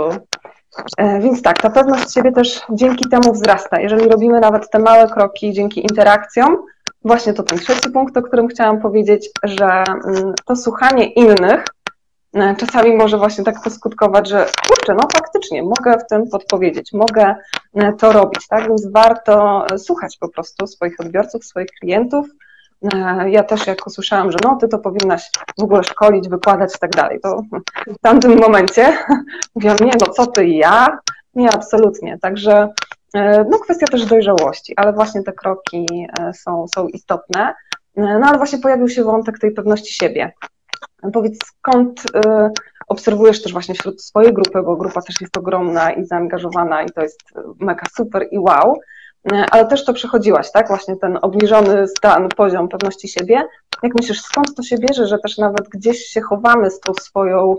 E, 0.98 1.20
więc 1.20 1.42
tak, 1.42 1.62
ta 1.62 1.70
pewność 1.70 2.14
siebie 2.14 2.32
też 2.32 2.62
dzięki 2.70 3.10
temu 3.10 3.34
wzrasta. 3.34 3.82
Jeżeli 3.82 4.10
robimy 4.10 4.40
nawet 4.40 4.70
te 4.70 4.80
małe 4.80 5.08
kroki 5.08 5.54
dzięki 5.54 5.82
interakcjom, 5.82 6.58
właśnie 7.06 7.34
to 7.34 7.44
ten 7.44 7.60
trzeci 7.60 7.90
punkt, 7.90 8.18
o 8.18 8.22
którym 8.22 8.48
chciałam 8.48 8.82
powiedzieć, 8.82 9.30
że 9.44 9.84
mm, 10.06 10.34
to 10.46 10.56
słuchanie 10.56 11.06
innych 11.06 11.64
czasami 12.58 12.96
może 12.96 13.18
właśnie 13.18 13.44
tak 13.44 13.62
poskutkować, 13.64 14.30
że 14.30 14.46
kurczę, 14.68 14.94
no 14.94 15.08
faktycznie 15.14 15.64
mogę 15.64 15.98
w 15.98 16.08
tym 16.10 16.30
podpowiedzieć, 16.30 16.94
mogę 16.94 17.36
e, 17.76 17.94
to 17.94 18.12
robić, 18.12 18.48
tak? 18.48 18.68
Więc 18.68 18.92
warto 18.92 19.66
słuchać 19.78 20.18
po 20.18 20.30
prostu 20.30 20.68
swoich 20.68 21.00
odbiorców, 21.00 21.46
swoich 21.46 21.70
klientów, 21.82 22.28
E, 22.94 23.30
ja 23.30 23.44
też 23.44 23.68
jak 23.68 23.88
usłyszałam, 23.88 24.32
że 24.32 24.38
no 24.44 24.56
ty 24.56 24.68
to 24.68 24.80
powinnaś 24.80 25.30
w 25.60 25.64
ogóle 25.64 25.84
szkolić, 25.84 26.30
wykładać 26.30 26.76
i 26.76 26.80
tak 26.80 26.92
dalej, 26.92 27.20
to 27.24 27.42
w 27.88 27.98
tamtym 28.02 28.40
momencie 28.40 28.98
mówiłam, 29.56 29.78
nie 29.82 29.92
no 30.00 30.14
co 30.14 30.28
ty 30.28 30.46
i 30.46 30.58
ja? 30.58 31.00
Nie, 31.36 31.54
absolutnie. 31.54 32.18
Także 32.22 32.70
e, 33.14 33.46
no 33.50 33.60
kwestia 33.60 33.88
też 33.88 34.06
dojrzałości, 34.06 34.74
ale 34.76 34.94
właśnie 34.94 35.24
te 35.24 35.34
kroki 35.34 35.86
e, 36.20 36.34
są, 36.34 36.66
są 36.76 36.88
istotne. 36.88 37.54
No 37.96 38.28
ale 38.28 38.38
właśnie 38.38 38.60
pojawił 38.60 38.90
się 38.90 39.04
wątek 39.04 39.40
tej 39.40 39.52
pewności 39.52 39.94
siebie. 39.94 40.32
Powiedz, 41.14 41.40
skąd 41.46 42.04
obserwujesz 42.88 43.44
też 43.44 43.54
właśnie 43.54 43.76
wśród 43.76 44.02
swojej 44.02 44.34
grupy, 44.34 44.62
bo 44.64 44.76
grupa 44.76 45.02
też 45.02 45.22
jest 45.22 45.38
ogromna 45.38 45.92
i 45.92 46.06
zaangażowana 46.06 46.84
i 46.84 46.90
to 46.90 47.02
jest 47.02 47.20
mega 47.60 47.86
super 47.96 48.28
i 48.32 48.40
wow, 48.40 48.76
E, 49.32 49.46
ale 49.52 49.66
też 49.66 49.86
to 49.86 49.94
przechodziłaś, 49.94 50.52
tak? 50.52 50.68
Właśnie 50.68 50.96
ten 50.96 51.20
obniżony 51.22 51.88
stan, 51.88 52.30
poziom 52.30 52.68
pewności 52.70 53.08
siebie. 53.08 53.44
Jak 53.84 53.96
myślisz, 53.96 54.22
skąd 54.22 54.56
to 54.56 54.64
się 54.64 54.78
bierze, 54.78 55.08
że 55.08 55.18
też 55.18 55.38
nawet 55.38 55.70
gdzieś 55.70 56.06
się 56.06 56.22
chowamy 56.22 56.72
z 56.72 56.80
tą 56.80 56.94
swoją 56.94 57.56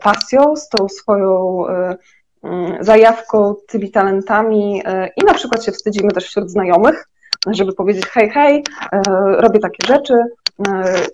pasją, 0.00 0.56
z 0.56 0.68
tą 0.68 0.88
swoją 0.88 1.64
e, 1.68 1.96
mm, 2.42 2.84
zajawką, 2.84 3.54
tymi 3.68 3.90
talentami 3.90 4.82
i 5.16 5.24
na 5.24 5.34
przykład 5.34 5.64
się 5.64 5.72
wstydzimy 5.72 6.10
też 6.10 6.26
wśród 6.26 6.50
znajomych, 6.50 7.08
żeby 7.46 7.72
powiedzieć 7.72 8.06
hej, 8.06 8.30
hej, 8.30 8.64
robię 9.38 9.60
takie 9.60 9.86
rzeczy, 9.86 10.14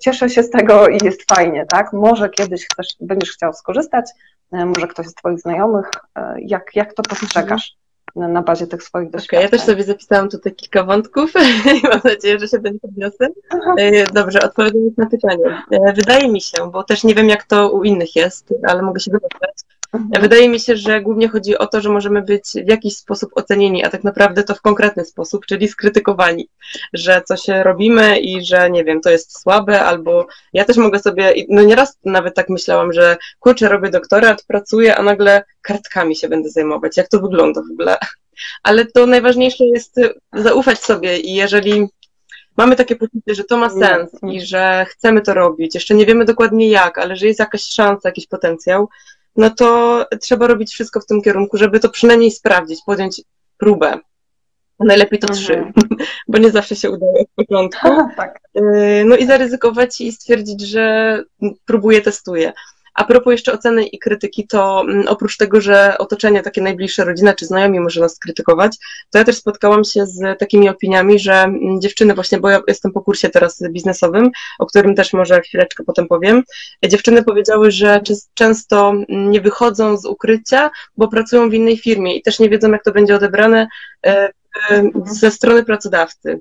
cieszę 0.00 0.28
się 0.28 0.42
z 0.42 0.50
tego 0.50 0.88
i 0.88 1.04
jest 1.04 1.34
fajnie, 1.34 1.66
tak? 1.68 1.92
Może 1.92 2.28
kiedyś 2.28 2.66
chcesz, 2.72 2.88
będziesz 3.00 3.32
chciał 3.32 3.52
skorzystać, 3.52 4.10
może 4.52 4.86
ktoś 4.86 5.06
z 5.06 5.14
Twoich 5.14 5.40
znajomych, 5.40 5.90
jak, 6.38 6.76
jak 6.76 6.94
to 6.94 7.02
postrzegasz? 7.02 7.78
na 8.16 8.42
bazie 8.42 8.66
tych 8.66 8.82
swoich 8.82 9.10
doświadczeń. 9.10 9.38
Okay, 9.38 9.42
ja 9.42 9.48
też 9.50 9.60
sobie 9.60 9.84
zapisałam 9.84 10.28
tutaj 10.28 10.54
kilka 10.54 10.84
wątków 10.84 11.32
i 11.82 11.86
mam 11.88 12.00
nadzieję, 12.04 12.38
że 12.38 12.48
się 12.48 12.58
podniosę. 12.82 13.28
E, 13.78 14.04
dobrze, 14.04 14.40
odpowiadając 14.42 14.96
na 14.96 15.06
pytanie. 15.06 15.62
E, 15.70 15.92
wydaje 15.92 16.28
mi 16.28 16.40
się, 16.40 16.70
bo 16.70 16.82
też 16.82 17.04
nie 17.04 17.14
wiem 17.14 17.28
jak 17.28 17.44
to 17.44 17.70
u 17.70 17.84
innych 17.84 18.16
jest, 18.16 18.54
ale 18.68 18.82
mogę 18.82 19.00
się 19.00 19.10
domyślać, 19.10 19.56
mhm. 19.92 20.22
wydaje 20.22 20.48
mi 20.48 20.60
się, 20.60 20.76
że 20.76 21.00
głównie 21.00 21.28
chodzi 21.28 21.58
o 21.58 21.66
to, 21.66 21.80
że 21.80 21.88
możemy 21.88 22.22
być 22.22 22.44
w 22.66 22.70
jakiś 22.70 22.96
sposób 22.96 23.30
ocenieni, 23.34 23.84
a 23.84 23.90
tak 23.90 24.04
naprawdę 24.04 24.44
to 24.44 24.54
w 24.54 24.60
konkretny 24.60 25.04
sposób, 25.04 25.46
czyli 25.46 25.68
skrytykowani, 25.68 26.48
że 26.92 27.22
coś 27.26 27.40
robimy 27.62 28.18
i 28.18 28.44
że 28.44 28.70
nie 28.70 28.84
wiem, 28.84 29.00
to 29.00 29.10
jest 29.10 29.40
słabe, 29.40 29.84
albo 29.84 30.26
ja 30.52 30.64
też 30.64 30.76
mogę 30.76 30.98
sobie, 30.98 31.34
no 31.48 31.62
nieraz 31.62 31.98
nawet 32.04 32.34
tak 32.34 32.48
myślałam, 32.48 32.92
że 32.92 33.16
kurczę, 33.40 33.68
robię 33.68 33.90
doktorat, 33.90 34.44
pracuję, 34.44 34.96
a 34.96 35.02
nagle 35.02 35.44
kartkami 35.62 36.16
się 36.16 36.28
będę 36.28 36.50
zajmować, 36.50 36.96
jak 36.96 37.08
to 37.08 37.20
wygląda 37.20 37.60
w 37.60 37.72
ogóle. 37.72 37.96
Ale 38.62 38.84
to 38.84 39.06
najważniejsze 39.06 39.64
jest 39.64 40.00
zaufać 40.32 40.78
sobie 40.78 41.18
i 41.18 41.34
jeżeli 41.34 41.86
mamy 42.56 42.76
takie 42.76 42.96
poczucie, 42.96 43.34
że 43.34 43.44
to 43.44 43.58
ma 43.58 43.70
sens 43.70 44.10
i 44.22 44.40
że 44.40 44.86
chcemy 44.88 45.20
to 45.20 45.34
robić, 45.34 45.74
jeszcze 45.74 45.94
nie 45.94 46.06
wiemy 46.06 46.24
dokładnie 46.24 46.68
jak, 46.68 46.98
ale 46.98 47.16
że 47.16 47.26
jest 47.26 47.40
jakaś 47.40 47.62
szansa, 47.62 48.08
jakiś 48.08 48.26
potencjał, 48.26 48.88
no 49.36 49.50
to 49.50 50.06
trzeba 50.20 50.46
robić 50.46 50.72
wszystko 50.72 51.00
w 51.00 51.06
tym 51.06 51.22
kierunku, 51.22 51.56
żeby 51.56 51.80
to 51.80 51.88
przynajmniej 51.88 52.30
sprawdzić, 52.30 52.80
podjąć 52.86 53.22
próbę. 53.58 53.98
Najlepiej 54.80 55.18
to 55.18 55.28
mhm. 55.28 55.44
trzy, 55.44 55.72
bo 56.28 56.38
nie 56.38 56.50
zawsze 56.50 56.76
się 56.76 56.90
udaje 56.90 57.24
w 57.24 57.34
początku. 57.34 57.88
tak. 58.16 58.40
Y, 58.56 59.04
no 59.06 59.16
i 59.16 59.26
zaryzykować 59.26 60.00
i 60.00 60.12
stwierdzić, 60.12 60.60
że 60.60 61.24
próbuję, 61.64 62.00
testuję. 62.00 62.52
A 62.94 63.04
propos 63.04 63.30
jeszcze 63.30 63.52
oceny 63.52 63.86
i 63.86 63.98
krytyki, 63.98 64.46
to 64.46 64.80
mm, 64.80 65.08
oprócz 65.08 65.36
tego, 65.36 65.60
że 65.60 65.98
otoczenie, 65.98 66.42
takie 66.42 66.62
najbliższe 66.62 67.04
rodzina 67.04 67.34
czy 67.34 67.46
znajomi 67.46 67.80
może 67.80 68.00
nas 68.00 68.18
krytykować, 68.18 68.76
to 69.10 69.18
ja 69.18 69.24
też 69.24 69.36
spotkałam 69.36 69.84
się 69.84 70.06
z 70.06 70.38
takimi 70.38 70.68
opiniami, 70.68 71.18
że 71.18 71.34
mm, 71.34 71.80
dziewczyny 71.80 72.14
właśnie, 72.14 72.40
bo 72.40 72.50
ja 72.50 72.60
jestem 72.68 72.92
po 72.92 73.02
kursie 73.02 73.28
teraz 73.28 73.62
biznesowym, 73.70 74.30
o 74.58 74.66
którym 74.66 74.94
też 74.94 75.12
może 75.12 75.40
chwileczkę 75.40 75.84
potem 75.84 76.08
powiem, 76.08 76.42
dziewczyny 76.88 77.24
powiedziały, 77.24 77.70
że 77.70 78.00
często 78.34 78.92
nie 79.08 79.40
wychodzą 79.40 79.96
z 79.96 80.04
ukrycia, 80.04 80.70
bo 80.96 81.08
pracują 81.08 81.50
w 81.50 81.54
innej 81.54 81.78
firmie 81.78 82.16
i 82.16 82.22
też 82.22 82.38
nie 82.38 82.50
wiedzą, 82.50 82.70
jak 82.70 82.84
to 82.84 82.92
będzie 82.92 83.16
odebrane 83.16 83.68
e, 84.06 84.30
ze 85.04 85.30
strony 85.30 85.64
pracodawcy. 85.64 86.40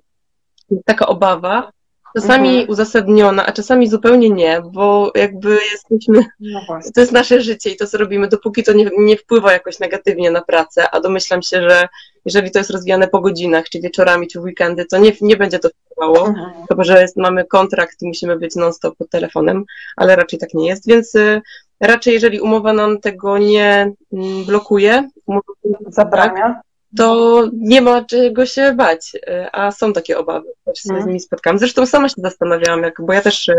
Taka 0.86 1.08
obawa, 1.08 1.72
Czasami 2.16 2.50
mhm. 2.50 2.70
uzasadniona, 2.70 3.46
a 3.46 3.52
czasami 3.52 3.90
zupełnie 3.90 4.30
nie, 4.30 4.62
bo 4.72 5.12
jakby 5.16 5.58
jesteśmy, 5.72 6.26
no 6.40 6.60
to 6.96 7.02
jest 7.02 7.12
nasze 7.12 7.42
życie 7.42 7.70
i 7.70 7.78
to, 7.78 7.88
co 7.88 7.98
robimy, 7.98 8.28
dopóki 8.28 8.64
to 8.64 8.74
nie, 8.74 8.90
nie 8.98 9.18
wpływa 9.18 9.54
jakoś 9.54 9.80
negatywnie 9.80 10.32
na 10.32 10.42
pracę, 10.42 10.90
a 10.92 11.00
domyślam 11.00 11.42
się, 11.42 11.70
że 11.70 11.88
jeżeli 12.26 12.52
to 12.52 12.60
jest 12.60 12.72
rozwijane 12.72 13.08
po 13.08 13.22
godzinach, 13.22 13.70
czy 13.70 13.80
wieczorami, 13.80 14.28
czy 14.28 14.40
w 14.40 14.44
weekendy, 14.44 14.86
to 14.86 14.98
nie, 14.98 15.12
nie 15.22 15.38
będzie 15.38 15.60
to 15.60 15.70
wpływało, 15.70 16.28
mhm. 16.28 16.52
chyba, 16.70 16.84
że 16.84 17.02
jest, 17.02 17.18
mamy 17.18 17.46
kontrakt 17.46 18.02
i 18.02 18.08
musimy 18.08 18.40
być 18.40 18.56
non-stop 18.56 18.98
pod 18.98 19.10
telefonem, 19.10 19.66
ale 19.96 20.16
raczej 20.16 20.40
tak 20.40 20.54
nie 20.54 20.68
jest, 20.68 20.88
więc 20.88 21.16
y, 21.16 21.42
raczej 21.80 22.14
jeżeli 22.14 22.40
umowa 22.40 22.74
nam 22.74 23.00
tego 23.00 23.38
nie 23.38 23.92
mm, 24.14 24.46
blokuje, 24.46 25.10
umowa, 25.26 25.54
zabrania, 25.88 26.62
to 26.98 27.44
nie 27.54 27.82
ma 27.82 28.06
czego 28.06 28.46
się 28.46 28.74
bać, 28.74 29.12
e, 29.28 29.56
a 29.56 29.72
są 29.72 29.94
takie 29.94 30.18
obawy, 30.18 30.48
też 30.66 30.80
się 30.80 30.88
z 30.88 30.90
mhm. 30.90 31.08
nimi 31.08 31.20
spotkałam. 31.20 31.60
Zresztą 31.60 31.86
sama 31.86 32.10
się 32.10 32.16
zastanawiałam, 32.18 32.84
jak, 32.84 33.02
bo 33.02 33.14
ja 33.14 33.22
też 33.22 33.50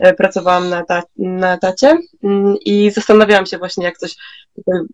e, 0.00 0.14
pracowałam 0.14 0.68
na, 0.68 0.84
ta, 0.84 1.02
na 1.16 1.58
tacie 1.58 1.98
mm, 2.24 2.56
i 2.64 2.90
zastanawiałam 2.90 3.46
się 3.46 3.58
właśnie, 3.58 3.84
jak 3.84 3.98
coś 3.98 4.16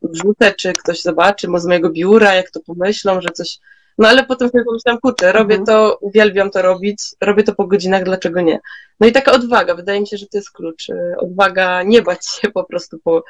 wrzucę, 0.03 0.55
czy 0.55 0.73
ktoś 0.73 1.03
zobaczy, 1.03 1.49
może 1.49 1.62
z 1.62 1.67
mojego 1.67 1.91
biura, 1.91 2.35
jak 2.35 2.51
to 2.51 2.61
pomyślą, 2.61 3.21
że 3.21 3.29
coś... 3.29 3.59
No 3.99 4.09
ale 4.09 4.25
potem 4.25 4.49
sobie 4.49 4.65
pomyślałam, 4.65 5.01
kurczę, 5.01 5.33
robię 5.33 5.55
mhm. 5.55 5.67
to, 5.67 5.99
uwielbiam 6.01 6.51
to 6.51 6.62
robić, 6.62 6.99
robię 7.21 7.43
to 7.43 7.55
po 7.55 7.67
godzinach, 7.67 8.05
dlaczego 8.05 8.41
nie? 8.41 8.61
No 9.01 9.07
i 9.07 9.12
taka 9.12 9.33
odwaga, 9.33 9.75
wydaje 9.75 10.01
mi 10.01 10.07
się, 10.07 10.17
że 10.17 10.27
to 10.27 10.39
jest 10.39 10.51
klucz. 10.51 10.87
Odwaga 11.19 11.83
nie 11.83 12.03
bać 12.03 12.27
się 12.27 12.51
po 12.51 12.65
prostu 12.65 12.99
po, 13.05 13.25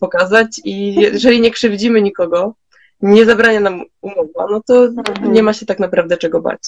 pokazać 0.00 0.60
i 0.64 0.94
jeżeli 1.12 1.40
nie 1.40 1.50
krzywdzimy 1.50 2.02
nikogo, 2.02 2.54
nie 3.00 3.24
zabrania 3.24 3.60
nam 3.60 3.82
umowa, 4.00 4.46
no 4.50 4.60
to 4.66 4.84
mhm. 4.84 5.32
nie 5.32 5.42
ma 5.42 5.52
się 5.52 5.66
tak 5.66 5.78
naprawdę 5.78 6.16
czego 6.16 6.40
bać. 6.40 6.60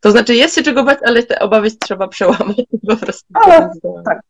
To 0.00 0.10
znaczy 0.10 0.34
jest 0.34 0.54
się 0.54 0.62
czego 0.62 0.84
bać, 0.84 0.98
ale 1.04 1.22
te 1.22 1.38
obawy 1.38 1.70
trzeba 1.70 2.08
przełamać 2.08 2.62
po 2.88 2.96
prostu. 2.96 3.26
Ale, 3.34 3.70
tak. 4.04 4.20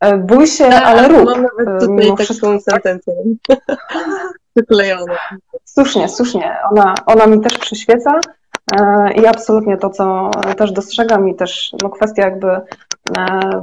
E, 0.00 0.16
bój 0.16 0.46
się, 0.46 0.64
tak, 0.64 0.84
ale 0.84 1.08
rób. 1.08 1.24
Mam 1.24 1.42
nawet 1.42 1.80
tutaj 1.80 2.10
taką 2.10 2.24
wszystko. 2.24 2.60
sentencję 2.60 3.14
wyklejoną. 4.56 5.14
Słusznie, 5.64 6.08
słusznie. 6.08 6.56
Ona, 6.70 6.94
ona 7.06 7.26
mi 7.26 7.40
też 7.40 7.58
przyświeca 7.58 8.20
e, 8.80 9.12
i 9.12 9.26
absolutnie 9.26 9.76
to, 9.76 9.90
co 9.90 10.30
też 10.56 10.72
dostrzegam 10.72 11.28
i 11.28 11.34
też 11.34 11.72
no, 11.82 11.90
kwestia 11.90 12.22
jakby 12.22 12.60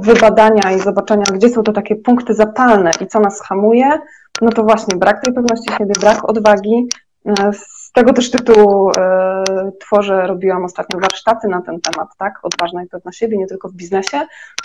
wybadania 0.00 0.72
i 0.76 0.80
zobaczenia, 0.80 1.24
gdzie 1.32 1.48
są 1.48 1.62
te 1.62 1.72
takie 1.72 1.96
punkty 1.96 2.34
zapalne 2.34 2.90
i 3.00 3.06
co 3.06 3.20
nas 3.20 3.42
hamuje, 3.42 3.98
no 4.42 4.50
to 4.50 4.62
właśnie 4.62 4.98
brak 4.98 5.22
tej 5.24 5.34
pewności 5.34 5.72
siebie, 5.78 5.94
brak 6.00 6.28
odwagi, 6.28 6.88
E, 7.24 7.52
z 7.52 7.92
tego 7.92 8.12
też 8.12 8.30
tytułu 8.30 8.90
e, 8.98 9.44
tworzę, 9.80 10.26
robiłam 10.26 10.64
ostatnio 10.64 11.00
warsztaty 11.00 11.48
na 11.48 11.62
ten 11.62 11.80
temat, 11.80 12.08
tak? 12.18 12.34
Odważna 12.42 12.82
i 12.82 12.86
pewna 12.86 13.12
siebie, 13.12 13.38
nie 13.38 13.46
tylko 13.46 13.68
w 13.68 13.72
biznesie, 13.72 14.20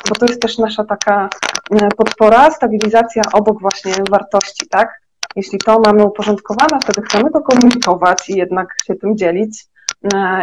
bo 0.10 0.16
to 0.16 0.26
jest 0.26 0.42
też 0.42 0.58
nasza 0.58 0.84
taka 0.84 1.30
e, 1.72 1.88
podpora, 1.98 2.52
stabilizacja 2.52 3.22
obok 3.34 3.62
właśnie 3.62 3.94
wartości, 4.10 4.68
tak? 4.70 5.02
Jeśli 5.36 5.60
to 5.60 5.80
mamy 5.80 6.04
uporządkowane, 6.04 6.80
wtedy 6.82 7.02
chcemy 7.02 7.32
to 7.32 7.42
komunikować 7.42 8.30
i 8.30 8.38
jednak 8.38 8.76
się 8.86 8.96
tym 8.96 9.18
dzielić 9.18 9.66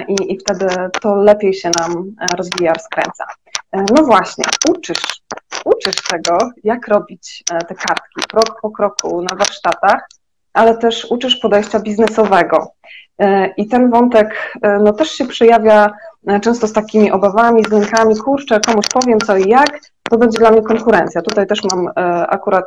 i, 0.08 0.32
i 0.32 0.38
wtedy 0.38 0.66
to 1.00 1.14
lepiej 1.14 1.54
się 1.54 1.70
nam 1.78 2.04
rozwija, 2.36 2.74
skręca. 2.74 3.24
No 3.72 4.04
właśnie, 4.04 4.44
uczysz, 4.70 5.22
uczysz 5.64 6.02
tego, 6.10 6.38
jak 6.64 6.88
robić 6.88 7.44
te 7.68 7.74
kartki 7.74 8.20
krok 8.28 8.60
po 8.62 8.70
kroku 8.70 9.22
na 9.22 9.36
warsztatach, 9.36 10.08
ale 10.52 10.76
też 10.76 11.06
uczysz 11.10 11.36
podejścia 11.36 11.80
biznesowego. 11.80 12.72
E, 13.18 13.48
I 13.56 13.68
ten 13.68 13.90
wątek 13.90 14.52
e, 14.62 14.78
no, 14.78 14.92
też 14.92 15.10
się 15.10 15.26
przejawia 15.26 15.92
e, 16.26 16.40
często 16.40 16.66
z 16.66 16.72
takimi 16.72 17.10
obawami, 17.10 17.64
z 17.64 17.72
lękami, 17.72 18.16
kurczę, 18.16 18.60
komuś 18.60 18.84
powiem 18.92 19.18
co 19.18 19.36
i 19.36 19.48
jak, 19.48 19.80
to 20.10 20.18
będzie 20.18 20.38
dla 20.38 20.50
mnie 20.50 20.62
konkurencja. 20.62 21.22
Tutaj 21.22 21.46
też 21.46 21.60
mam 21.64 21.88
akurat 22.28 22.64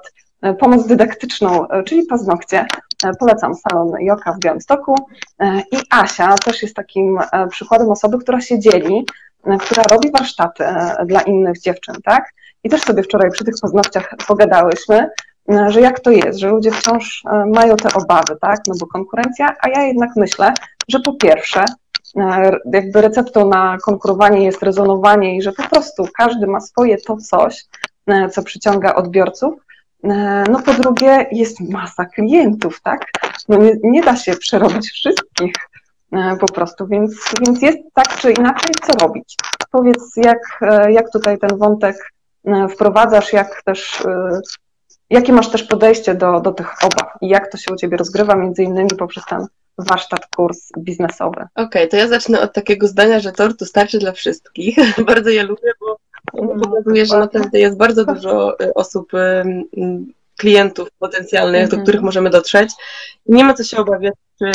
pomoc 0.60 0.88
dydaktyczną, 0.88 1.68
czyli 1.86 2.06
paznokcie. 2.06 2.66
Polecam 3.20 3.56
salon 3.56 3.92
Joka 4.00 4.34
w 4.34 4.40
Białymstoku. 4.40 4.96
I 5.72 5.78
Asia 5.90 6.36
też 6.46 6.62
jest 6.62 6.76
takim 6.76 7.20
przykładem 7.50 7.90
osoby, 7.90 8.18
która 8.18 8.42
się 8.42 8.60
dzieli, 8.60 9.06
która 9.60 9.84
robi 9.84 10.12
warsztaty 10.12 10.64
dla 11.06 11.22
innych 11.22 11.60
dziewczyn, 11.60 11.96
tak? 12.04 12.30
I 12.64 12.70
też 12.70 12.82
sobie 12.82 13.04
wczoraj 13.04 13.32
przy 13.32 13.46
tych 13.46 13.56
paznokciach 13.62 14.10
pogadałyśmy, 14.28 15.10
E, 15.52 15.72
że 15.72 15.82
jak 15.82 16.00
to 16.00 16.12
jest, 16.12 16.40
że 16.40 16.50
ludzie 16.50 16.72
wciąż 16.72 17.24
e, 17.32 17.46
mają 17.46 17.76
te 17.76 17.94
obawy, 17.94 18.38
tak, 18.42 18.60
no 18.68 18.76
bo 18.80 18.88
konkurencja, 18.88 19.56
a 19.62 19.70
ja 19.70 19.84
jednak 19.84 20.10
myślę, 20.16 20.54
że 20.90 21.00
po 21.00 21.14
pierwsze, 21.14 21.66
e, 22.18 22.52
jakby 22.74 23.02
receptą 23.02 23.50
na 23.50 23.78
konkurowanie 23.86 24.46
jest 24.46 24.64
rezonowanie 24.64 25.38
i 25.38 25.42
że 25.42 25.52
po 25.52 25.64
prostu 25.64 26.08
każdy 26.18 26.48
ma 26.48 26.60
swoje 26.60 26.98
to 26.98 27.18
coś, 27.18 27.66
co 28.32 28.44
przyciąga 28.44 28.96
odbiorców, 28.96 29.54
no 30.50 30.62
po 30.66 30.74
drugie 30.74 31.26
jest 31.32 31.60
masa 31.60 32.06
klientów, 32.06 32.82
tak, 32.82 33.12
no 33.50 33.58
nie, 33.58 33.72
nie 33.84 34.02
da 34.02 34.16
się 34.16 34.34
przerobić 34.36 34.90
wszystkich 34.92 35.54
po 36.40 36.48
prostu, 36.48 36.88
więc, 36.88 37.34
więc 37.46 37.62
jest 37.62 37.78
tak 37.94 38.18
czy 38.18 38.32
inaczej, 38.32 38.72
co 38.84 39.08
robić. 39.08 39.36
Powiedz, 39.72 40.12
jak, 40.16 40.60
jak 40.90 41.12
tutaj 41.12 41.38
ten 41.38 41.58
wątek 41.58 42.12
wprowadzasz, 42.70 43.34
jak 43.34 43.64
też 43.64 44.04
Jakie 45.10 45.34
masz 45.34 45.50
też 45.50 45.64
podejście 45.64 46.16
do, 46.16 46.40
do 46.40 46.52
tych 46.52 46.68
obaw 46.84 47.14
i 47.22 47.28
jak 47.28 47.52
to 47.52 47.58
się 47.58 47.74
u 47.74 47.76
Ciebie 47.76 47.98
rozgrywa, 47.98 48.36
między 48.36 48.64
innymi 48.64 48.90
poprzez 48.98 49.26
ten 49.26 49.48
warsztat, 49.78 50.28
kurs 50.36 50.70
biznesowy? 50.78 51.48
Okej, 51.56 51.66
okay, 51.66 51.88
to 51.88 51.98
ja 51.98 52.08
zacznę 52.08 52.42
od 52.42 52.54
takiego 52.54 52.88
zdania, 52.88 53.20
że 53.20 53.32
tortu 53.32 53.66
starczy 53.66 54.00
dla 54.00 54.12
wszystkich. 54.12 54.76
bardzo 55.08 55.30
je 55.30 55.44
lubię, 55.44 55.72
bo 55.80 55.98
ono 56.34 56.60
pokazuje, 56.60 57.06
że 57.06 57.18
naprawdę 57.18 57.60
jest 57.60 57.78
bardzo 57.78 58.06
dużo 58.06 58.58
osób, 58.76 59.12
klientów 60.38 60.88
potencjalnych, 61.00 61.62
do 61.62 61.76
mhm. 61.76 61.84
których 61.84 62.02
możemy 62.02 62.30
dotrzeć. 62.30 62.70
I 63.26 63.34
nie 63.34 63.44
ma 63.44 63.54
co 63.54 63.64
się 63.64 63.78
obawiać, 63.78 64.14
czy 64.40 64.52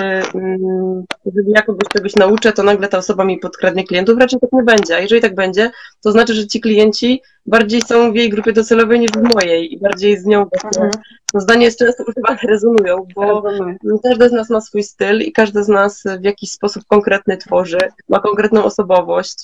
jeżeli 1.24 1.50
ja 1.50 1.62
kogoś 1.62 1.88
czegoś 1.92 2.16
nauczę, 2.16 2.52
to 2.52 2.62
nagle 2.62 2.88
ta 2.88 2.98
osoba 2.98 3.24
mi 3.24 3.38
podkradnie 3.38 3.84
klientów. 3.84 4.18
Raczej 4.18 4.40
tak 4.40 4.52
nie 4.52 4.62
będzie. 4.62 4.96
A 4.96 5.00
jeżeli 5.00 5.20
tak 5.20 5.34
będzie, 5.34 5.70
to 6.02 6.12
znaczy, 6.12 6.34
że 6.34 6.46
ci 6.46 6.60
klienci 6.60 7.22
bardziej 7.46 7.82
są 7.82 8.12
w 8.12 8.16
jej 8.16 8.30
grupie 8.30 8.52
docelowej 8.52 9.00
niż 9.00 9.10
w 9.10 9.34
mojej 9.34 9.74
i 9.74 9.78
bardziej 9.78 10.18
z 10.18 10.26
nią 10.26 10.38
właśnie 10.38 10.82
mhm. 10.82 11.02
no, 11.34 11.40
zdanie 11.40 11.64
jest 11.64 11.78
często 11.78 12.04
używane, 12.08 12.38
rezonują, 12.48 13.06
bo 13.14 13.42
każdy 14.02 14.28
z 14.28 14.32
nas 14.32 14.50
ma 14.50 14.60
swój 14.60 14.82
styl 14.82 15.20
i 15.20 15.32
każdy 15.32 15.64
z 15.64 15.68
nas 15.68 16.02
w 16.20 16.24
jakiś 16.24 16.50
sposób 16.50 16.82
konkretny 16.88 17.36
tworzy, 17.36 17.78
ma 18.08 18.20
konkretną 18.20 18.64
osobowość. 18.64 19.36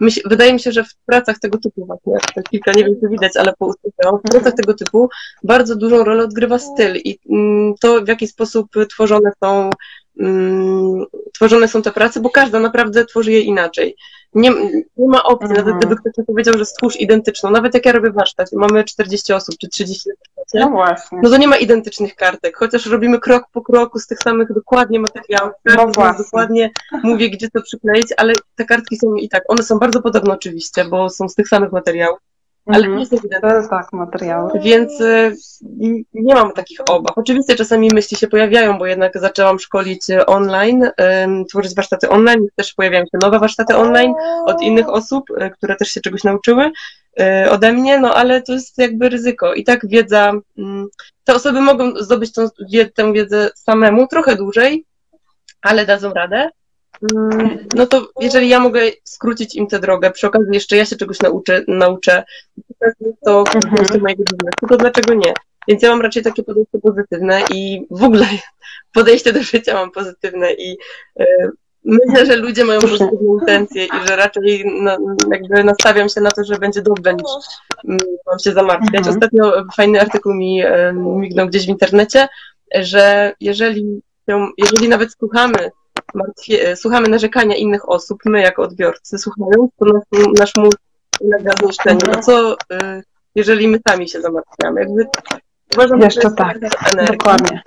Myśl, 0.00 0.20
wydaje 0.24 0.52
mi 0.52 0.60
się, 0.60 0.72
że 0.72 0.84
w 0.84 0.94
pracach 1.06 1.38
tego 1.38 1.58
typu 1.58 1.86
właśnie, 1.86 2.42
kilka 2.50 2.72
nie 2.72 2.84
wiem 2.84 2.94
czy 3.00 3.08
widać, 3.08 3.32
ale 3.36 3.52
po 3.58 3.72
w 4.18 4.30
pracach 4.30 4.54
tego 4.54 4.74
typu 4.74 5.08
bardzo 5.44 5.76
dużą 5.76 6.04
rolę 6.04 6.24
odgrywa 6.24 6.58
styl 6.58 6.96
i 6.96 7.18
mm, 7.30 7.74
to 7.80 8.00
w 8.04 8.08
jaki 8.08 8.28
sposób 8.28 8.68
tworzone 8.88 9.30
są 9.44 9.70
Mm, 10.20 11.04
tworzone 11.34 11.68
są 11.68 11.82
te 11.82 11.92
prace, 11.92 12.20
bo 12.20 12.30
każda 12.30 12.60
naprawdę 12.60 13.04
tworzy 13.04 13.32
je 13.32 13.40
inaczej. 13.40 13.96
Nie, 14.34 14.50
nie 14.96 15.08
ma 15.08 15.22
opcji, 15.22 15.48
mhm. 15.48 15.66
nawet 15.66 15.84
gdyby 15.84 15.96
ktoś 15.96 16.26
powiedział, 16.26 16.58
że 16.58 16.64
stwórz 16.64 16.96
identyczną, 16.96 17.50
nawet 17.50 17.74
jak 17.74 17.86
ja 17.86 17.92
robię 17.92 18.10
warsztat, 18.10 18.52
mamy 18.52 18.84
40 18.84 19.32
osób 19.32 19.54
czy 19.60 19.68
30 19.68 20.10
no 20.54 20.70
właśnie. 20.70 21.18
no 21.22 21.30
to 21.30 21.36
nie 21.36 21.48
ma 21.48 21.56
identycznych 21.56 22.14
kartek, 22.14 22.56
chociaż 22.56 22.86
robimy 22.86 23.20
krok 23.20 23.44
po 23.52 23.62
kroku 23.62 23.98
z 23.98 24.06
tych 24.06 24.18
samych 24.18 24.52
dokładnie 24.52 25.00
materiałów, 25.00 25.52
no 25.64 25.92
dokładnie 26.18 26.70
mówię, 27.02 27.30
gdzie 27.30 27.50
to 27.50 27.62
przykleić, 27.62 28.06
ale 28.16 28.32
te 28.54 28.64
kartki 28.64 28.96
są 28.96 29.14
i 29.14 29.28
tak, 29.28 29.42
one 29.48 29.62
są 29.62 29.78
bardzo 29.78 30.02
podobne 30.02 30.34
oczywiście, 30.34 30.84
bo 30.84 31.10
są 31.10 31.28
z 31.28 31.34
tych 31.34 31.48
samych 31.48 31.72
materiałów, 31.72 32.18
ale 32.66 32.78
mhm. 32.78 32.94
nie 32.94 33.00
jest 33.00 33.12
ewidentne. 33.12 33.68
Tak, 33.70 33.92
materiały. 33.92 34.60
Więc 34.60 35.00
y, 35.00 35.36
nie 36.14 36.34
mam 36.34 36.52
takich 36.52 36.78
obaw. 36.90 37.18
Oczywiście 37.18 37.54
czasami 37.56 37.90
myśli 37.94 38.16
się 38.16 38.28
pojawiają, 38.28 38.78
bo 38.78 38.86
jednak 38.86 39.18
zaczęłam 39.18 39.58
szkolić 39.58 40.10
y, 40.10 40.26
online, 40.26 40.90
tworzyć 41.48 41.74
warsztaty 41.74 42.08
online, 42.08 42.46
też 42.56 42.72
pojawiają 42.72 43.04
się 43.04 43.18
nowe 43.22 43.38
warsztaty 43.38 43.76
online 43.76 44.14
od 44.46 44.62
innych 44.62 44.88
osób, 44.88 45.30
y, 45.30 45.50
które 45.50 45.76
też 45.76 45.88
się 45.88 46.00
czegoś 46.00 46.24
nauczyły 46.24 46.70
ode 47.50 47.72
mnie, 47.72 47.98
no 47.98 48.14
ale 48.14 48.42
to 48.42 48.52
jest 48.52 48.78
jakby 48.78 49.08
ryzyko. 49.08 49.54
I 49.54 49.64
tak 49.64 49.88
wiedza, 49.88 50.32
mm, 50.58 50.86
te 51.24 51.34
osoby 51.34 51.60
mogą 51.60 51.96
zdobyć 51.96 52.32
tą, 52.32 52.46
tę 52.94 53.12
wiedzę 53.12 53.50
samemu 53.54 54.06
trochę 54.06 54.36
dłużej, 54.36 54.84
ale 55.62 55.86
dadzą 55.86 56.12
radę. 56.12 56.50
Mm, 57.14 57.66
no 57.74 57.86
to 57.86 58.08
jeżeli 58.20 58.48
ja 58.48 58.60
mogę 58.60 58.80
skrócić 59.04 59.54
im 59.54 59.66
tę 59.66 59.80
drogę, 59.80 60.10
przy 60.10 60.26
okazji 60.26 60.48
jeszcze 60.52 60.76
ja 60.76 60.84
się 60.84 60.96
czegoś 60.96 61.20
nauczę, 61.20 61.64
nauczę 61.68 62.24
to 63.24 63.44
mhm. 63.54 64.02
mojego 64.02 64.24
biznesu, 64.24 64.66
to 64.68 64.76
dlaczego 64.76 65.14
nie? 65.14 65.32
Więc 65.68 65.82
ja 65.82 65.90
mam 65.90 66.02
raczej 66.02 66.22
takie 66.22 66.42
podejście 66.42 66.78
pozytywne 66.78 67.42
i 67.50 67.86
w 67.90 68.02
ogóle 68.02 68.26
podejście 68.94 69.32
do 69.32 69.42
życia 69.42 69.74
mam 69.74 69.90
pozytywne 69.90 70.52
i 70.52 70.76
y, 71.20 71.24
myślę, 71.84 72.26
że 72.26 72.36
ludzie 72.36 72.64
mają 72.64 72.80
pozytywne 72.80 73.28
intencje 73.40 73.84
i 73.84 74.08
że 74.08 74.16
raczej 74.16 74.64
no, 74.82 74.98
jakby 75.32 75.64
nastawiam 75.64 76.08
się 76.08 76.20
na 76.20 76.30
to, 76.30 76.44
że 76.44 76.58
będzie 76.58 76.82
dobrze 76.82 77.14
niż 77.14 77.30
mm, 77.84 77.98
mam 78.26 78.38
się 78.38 78.52
zamartwiać. 78.52 79.06
Mhm. 79.06 79.14
Ostatnio 79.16 79.64
fajny 79.76 80.00
artykuł 80.00 80.34
mi 80.34 80.64
y, 80.64 80.92
mignął 80.94 81.46
gdzieś 81.46 81.66
w 81.66 81.68
internecie, 81.68 82.28
że 82.74 83.34
jeżeli, 83.40 84.02
jeżeli 84.58 84.88
nawet 84.88 85.12
słuchamy 85.12 85.70
martwie, 86.14 86.76
słuchamy 86.76 87.08
narzekania 87.08 87.56
innych 87.56 87.88
osób, 87.88 88.18
my 88.24 88.40
jako 88.40 88.62
odbiorcy 88.62 89.18
słuchając, 89.18 89.70
to 89.78 89.84
nasz, 89.84 90.22
nasz 90.38 90.56
mózg 90.56 90.78
ulega 91.20 91.52
zniszczeniu. 91.62 92.00
No 92.06 92.22
co, 92.22 92.52
y, 92.52 92.56
jeżeli 93.34 93.68
my 93.68 93.80
sami 93.88 94.08
się 94.08 94.20
zamartwiamy? 94.20 94.80
Jakby 94.80 95.06
uważam, 95.74 96.00
Jeszcze 96.00 96.28
że 96.28 96.34
tak, 96.34 96.58
dokładnie. 97.06 97.62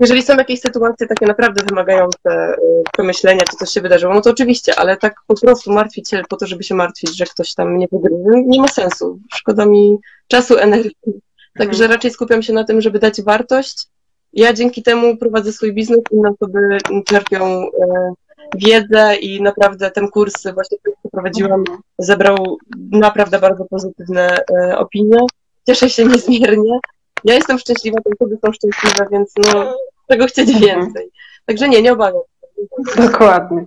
Jeżeli 0.00 0.22
są 0.22 0.36
jakieś 0.36 0.60
sytuacje 0.60 1.06
takie 1.06 1.26
naprawdę 1.26 1.62
wymagające 1.68 2.54
y, 2.54 2.82
przemyślenia, 2.92 3.40
czy 3.50 3.56
coś 3.56 3.70
się 3.70 3.80
wydarzyło, 3.80 4.14
no 4.14 4.20
to 4.20 4.30
oczywiście, 4.30 4.78
ale 4.78 4.96
tak 4.96 5.14
po 5.26 5.40
prostu 5.40 5.72
martwić 5.72 6.10
się 6.10 6.22
po 6.28 6.36
to, 6.36 6.46
żeby 6.46 6.62
się 6.62 6.74
martwić, 6.74 7.16
że 7.16 7.24
ktoś 7.24 7.54
tam 7.54 7.78
nie 7.78 7.86
wygrywa, 7.92 8.30
nie 8.46 8.60
ma 8.60 8.68
sensu. 8.68 9.18
Szkoda 9.34 9.66
mi 9.66 9.98
czasu, 10.28 10.58
energii. 10.58 11.20
Także 11.58 11.84
mhm. 11.84 11.90
raczej 11.90 12.10
skupiam 12.10 12.42
się 12.42 12.52
na 12.52 12.64
tym, 12.64 12.80
żeby 12.80 12.98
dać 12.98 13.22
wartość 13.22 13.86
ja 14.32 14.52
dzięki 14.52 14.82
temu 14.82 15.16
prowadzę 15.16 15.52
swój 15.52 15.72
biznes, 15.72 15.98
inne 16.10 16.30
osoby 16.30 16.78
czerpią 17.04 17.46
e, 17.46 18.12
wiedzę 18.54 19.16
i 19.16 19.42
naprawdę 19.42 19.90
ten 19.90 20.08
kurs 20.08 20.42
właśnie, 20.54 20.78
który 20.78 20.94
prowadziłam, 21.12 21.64
zebrał 21.98 22.58
naprawdę 22.92 23.38
bardzo 23.38 23.64
pozytywne 23.64 24.38
e, 24.50 24.78
opinie. 24.78 25.18
Cieszę 25.66 25.90
się 25.90 26.04
niezmiernie. 26.04 26.78
Ja 27.24 27.34
jestem 27.34 27.58
szczęśliwa, 27.58 27.98
te 28.00 28.10
osoby 28.20 28.38
są 28.44 28.52
szczęśliwe, 28.52 29.06
więc 29.12 29.32
no, 29.36 29.74
czego 30.10 30.26
chcieć 30.26 30.48
mhm. 30.48 30.66
więcej. 30.66 31.10
Także 31.46 31.68
nie, 31.68 31.82
nie 31.82 31.92
obawiam 31.92 32.22
się. 32.22 33.02
Dokładnie. 33.02 33.64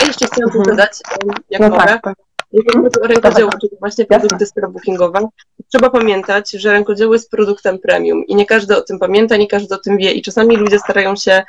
A 0.00 0.04
jeszcze 0.04 0.26
chciałam 0.26 0.56
mhm. 0.56 0.64
dodać, 0.64 1.00
jak 1.50 1.60
no 1.60 1.68
mogę. 1.68 1.86
Tak, 1.86 2.02
tak. 2.02 2.14
Jeżeli 2.54 2.82
chodzi 2.82 3.00
o 3.00 3.06
rękodzieło, 3.06 3.50
czyli 3.60 3.76
właśnie 3.80 4.04
produkty 4.04 4.46
scrapbookingowe, 4.46 5.28
trzeba 5.72 5.90
pamiętać, 5.90 6.50
że 6.50 6.72
rękodzieło 6.72 7.12
jest 7.12 7.30
produktem 7.30 7.78
premium 7.78 8.26
i 8.26 8.34
nie 8.34 8.46
każdy 8.46 8.76
o 8.76 8.82
tym 8.82 8.98
pamięta, 8.98 9.36
nie 9.36 9.46
każdy 9.46 9.74
o 9.74 9.78
tym 9.78 9.96
wie 9.96 10.12
i 10.12 10.22
czasami 10.22 10.56
ludzie 10.56 10.78
starają 10.78 11.16
się 11.16 11.42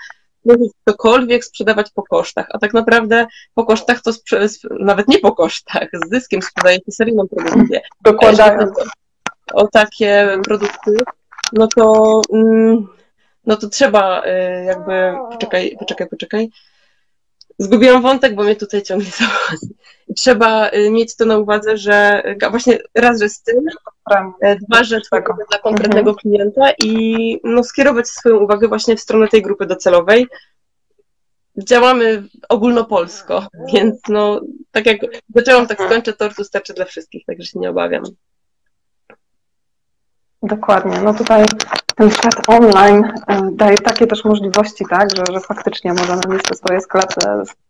cokolwiek 0.90 1.46
sprzedawać 1.46 1.92
po 1.92 2.04
kosztach, 2.04 2.48
a 2.50 2.60
tak 2.60 2.74
naprawdę 2.74 3.28
po 3.54 3.66
kosztach 3.66 4.02
to 4.02 4.12
nawet 4.80 5.08
nie 5.08 5.20
po 5.20 5.32
kosztach, 5.32 5.88
z 5.94 6.10
zyskiem 6.10 6.42
sprzedaje 6.42 6.78
się 6.78 6.92
seryjną 6.92 7.28
produkcję. 7.28 7.82
Dokładają. 8.02 8.72
O 9.54 9.68
takie 9.68 10.38
produkty, 10.44 10.98
no 11.54 11.68
to, 11.76 12.22
mm, 12.34 12.88
no 13.46 13.56
to 13.56 13.70
trzeba 13.70 14.24
y, 14.26 14.66
jakby, 14.66 15.14
poczekaj, 15.32 15.76
poczekaj, 15.80 16.08
poczekaj, 16.08 16.50
Zgubiłam 17.58 18.02
wątek, 18.02 18.36
bo 18.36 18.44
mnie 18.44 18.56
tutaj 18.56 18.82
ciągnie 18.82 19.12
za 19.12 19.26
Trzeba 20.16 20.70
y, 20.70 20.92
mieć 20.92 21.16
to 21.16 21.26
na 21.26 21.38
uwadze, 21.38 21.78
że 21.78 22.24
właśnie 22.50 22.80
raz, 22.96 23.20
że 23.20 23.30
styl, 23.30 23.62
e, 24.42 24.56
dwa, 24.56 24.84
że 24.84 25.02
dla 25.50 25.60
konkretnego 25.60 26.10
mhm. 26.10 26.16
klienta 26.16 26.72
i 26.84 27.40
no, 27.44 27.64
skierować 27.64 28.08
swoją 28.08 28.38
uwagę 28.38 28.68
właśnie 28.68 28.96
w 28.96 29.02
stronę 29.02 29.28
tej 29.28 29.42
grupy 29.42 29.66
docelowej. 29.66 30.28
Działamy 31.58 32.24
ogólnopolsko, 32.50 33.48
więc 33.74 34.00
no, 34.10 34.42
tak 34.72 34.86
jak 34.86 34.98
zaczęłam, 35.36 35.68
tak 35.68 35.82
skończę, 35.82 36.14
tortu 36.14 36.44
starczy 36.44 36.74
dla 36.74 36.86
wszystkich, 36.86 37.26
także 37.26 37.46
się 37.46 37.60
nie 37.60 37.70
obawiam. 37.70 38.04
Dokładnie. 40.46 41.02
No 41.04 41.14
tutaj 41.14 41.46
ten 41.96 42.12
świat 42.12 42.36
online 42.48 43.04
e, 43.28 43.50
daje 43.52 43.78
takie 43.78 44.08
też 44.08 44.26
możliwości, 44.26 44.86
tak, 44.90 45.10
że, 45.16 45.34
że 45.34 45.40
faktycznie 45.40 45.94
możemy 45.94 46.22
mieć 46.30 46.44
te 46.44 46.56
swoje 46.56 46.82
sklepy, 46.82 47.16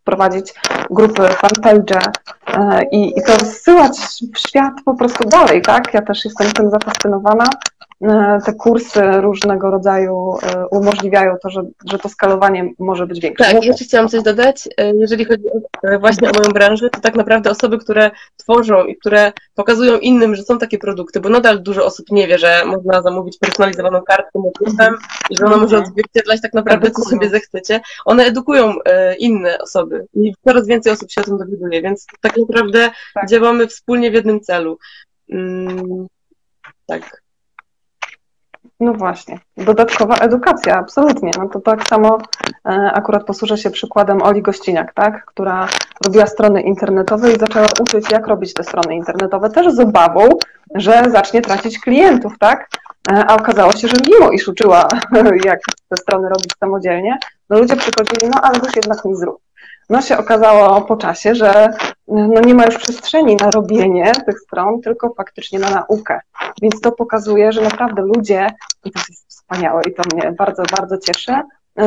wprowadzić 0.00 0.54
grupy, 0.90 1.28
fanpage 1.28 2.00
e, 2.46 2.84
i, 2.92 3.18
i 3.18 3.22
to 3.26 3.44
zsyłać 3.44 3.98
w 4.34 4.38
świat 4.38 4.72
po 4.84 4.94
prostu 4.94 5.28
dalej, 5.28 5.62
tak? 5.62 5.94
Ja 5.94 6.02
też 6.02 6.24
jestem 6.24 6.50
tym 6.52 6.70
zafascynowana. 6.70 7.44
E, 8.02 8.38
te 8.44 8.52
kursy 8.52 9.00
różnego 9.02 9.70
rodzaju 9.70 10.34
e, 10.42 10.66
umożliwiają 10.66 11.34
to, 11.42 11.50
że, 11.50 11.62
że 11.90 11.98
to 11.98 12.08
skalowanie 12.08 12.70
może 12.78 13.06
być 13.06 13.20
większe. 13.20 13.44
Tak, 13.44 13.64
jeszcze 13.64 13.84
chciałam 13.84 14.08
coś 14.08 14.22
dodać. 14.22 14.68
E, 14.76 14.96
jeżeli 14.96 15.24
chodzi 15.24 15.44
właśnie 16.00 16.30
o 16.30 16.32
moją 16.32 16.50
branżę, 16.52 16.90
to 16.90 17.00
tak 17.00 17.14
naprawdę 17.14 17.50
osoby, 17.50 17.78
które 17.78 18.10
tworzą 18.36 18.84
i 18.84 18.96
które 18.96 19.32
pokazują 19.54 19.98
innym, 19.98 20.34
że 20.34 20.42
są 20.42 20.58
takie 20.58 20.78
produkty, 20.78 21.20
bo 21.20 21.28
nadal 21.28 21.62
dużo 21.62 21.84
osób 21.84 22.06
nie 22.10 22.26
wie, 22.28 22.38
że 22.38 22.62
można 22.66 23.02
zamówić 23.02 23.38
personalizowaną 23.38 24.02
kartkę 24.02 24.38
motywem 24.38 24.94
i 25.30 25.36
że 25.36 25.46
ona 25.46 25.56
może 25.56 25.78
odzwierciedlać 25.78 26.40
tak 26.40 26.54
naprawdę, 26.54 26.90
co 26.90 27.02
sobie 27.02 27.28
zechcecie. 27.28 27.80
One 28.04 28.24
edukują 28.24 28.74
inne 29.18 29.58
osoby 29.58 30.06
i 30.14 30.34
coraz 30.44 30.66
więcej 30.66 30.92
osób 30.92 31.10
się 31.10 31.20
o 31.20 31.24
tym 31.24 31.38
dowiaduje, 31.38 31.82
więc 31.82 32.06
tak 32.20 32.36
naprawdę 32.36 32.90
tak. 33.14 33.28
działamy 33.28 33.66
wspólnie 33.66 34.10
w 34.10 34.14
jednym 34.14 34.40
celu. 34.40 34.78
Mm, 35.30 36.06
tak. 36.86 37.25
No 38.80 38.92
właśnie, 38.92 39.38
dodatkowa 39.56 40.16
edukacja, 40.16 40.78
absolutnie. 40.78 41.30
No 41.38 41.48
to 41.48 41.60
tak 41.60 41.88
samo 41.88 42.18
e, 42.68 42.90
akurat 42.94 43.24
posłużę 43.24 43.58
się 43.58 43.70
przykładem 43.70 44.22
Oli 44.22 44.42
Gościniak, 44.42 44.94
tak, 44.94 45.24
która 45.24 45.68
robiła 46.06 46.26
strony 46.26 46.62
internetowe 46.62 47.32
i 47.32 47.38
zaczęła 47.38 47.66
uczyć, 47.80 48.10
jak 48.10 48.26
robić 48.26 48.54
te 48.54 48.64
strony 48.64 48.94
internetowe, 48.94 49.50
też 49.50 49.74
z 49.74 49.80
obawą, 49.80 50.28
że 50.74 51.02
zacznie 51.08 51.42
tracić 51.42 51.78
klientów, 51.78 52.38
tak? 52.38 52.68
E, 53.12 53.24
a 53.28 53.34
okazało 53.34 53.72
się, 53.72 53.88
że 53.88 53.96
mimo 54.10 54.30
iż 54.30 54.48
uczyła, 54.48 54.88
jak 55.44 55.60
te 55.88 55.96
strony 55.96 56.28
robić 56.28 56.52
samodzielnie, 56.60 57.18
no 57.50 57.58
ludzie 57.58 57.76
przychodzili, 57.76 58.30
no 58.34 58.40
ale 58.42 58.58
już 58.58 58.76
jednak 58.76 59.04
mi 59.04 59.16
zrób. 59.16 59.45
No 59.90 60.02
się 60.02 60.18
okazało 60.18 60.80
po 60.80 60.96
czasie, 60.96 61.34
że 61.34 61.68
no 62.08 62.40
nie 62.40 62.54
ma 62.54 62.64
już 62.64 62.76
przestrzeni 62.76 63.36
na 63.36 63.50
robienie 63.50 64.12
tych 64.26 64.40
stron, 64.40 64.80
tylko 64.80 65.14
faktycznie 65.14 65.58
na 65.58 65.70
naukę. 65.70 66.20
Więc 66.62 66.80
to 66.80 66.92
pokazuje, 66.92 67.52
że 67.52 67.62
naprawdę 67.62 68.02
ludzie, 68.02 68.46
i 68.84 68.92
to 68.92 69.00
jest 69.08 69.28
wspaniałe 69.28 69.82
i 69.88 69.94
to 69.94 70.02
mnie 70.14 70.32
bardzo, 70.32 70.62
bardzo 70.76 70.98
cieszy, 70.98 71.32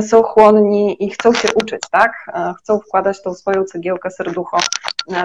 są 0.01 0.23
chłonni 0.23 1.03
i 1.03 1.09
chcą 1.09 1.33
się 1.33 1.47
uczyć, 1.55 1.81
tak? 1.91 2.11
Chcą 2.59 2.79
wkładać 2.79 3.23
tą 3.23 3.33
swoją 3.33 3.63
cegiełkę 3.63 4.11
serducho 4.11 4.57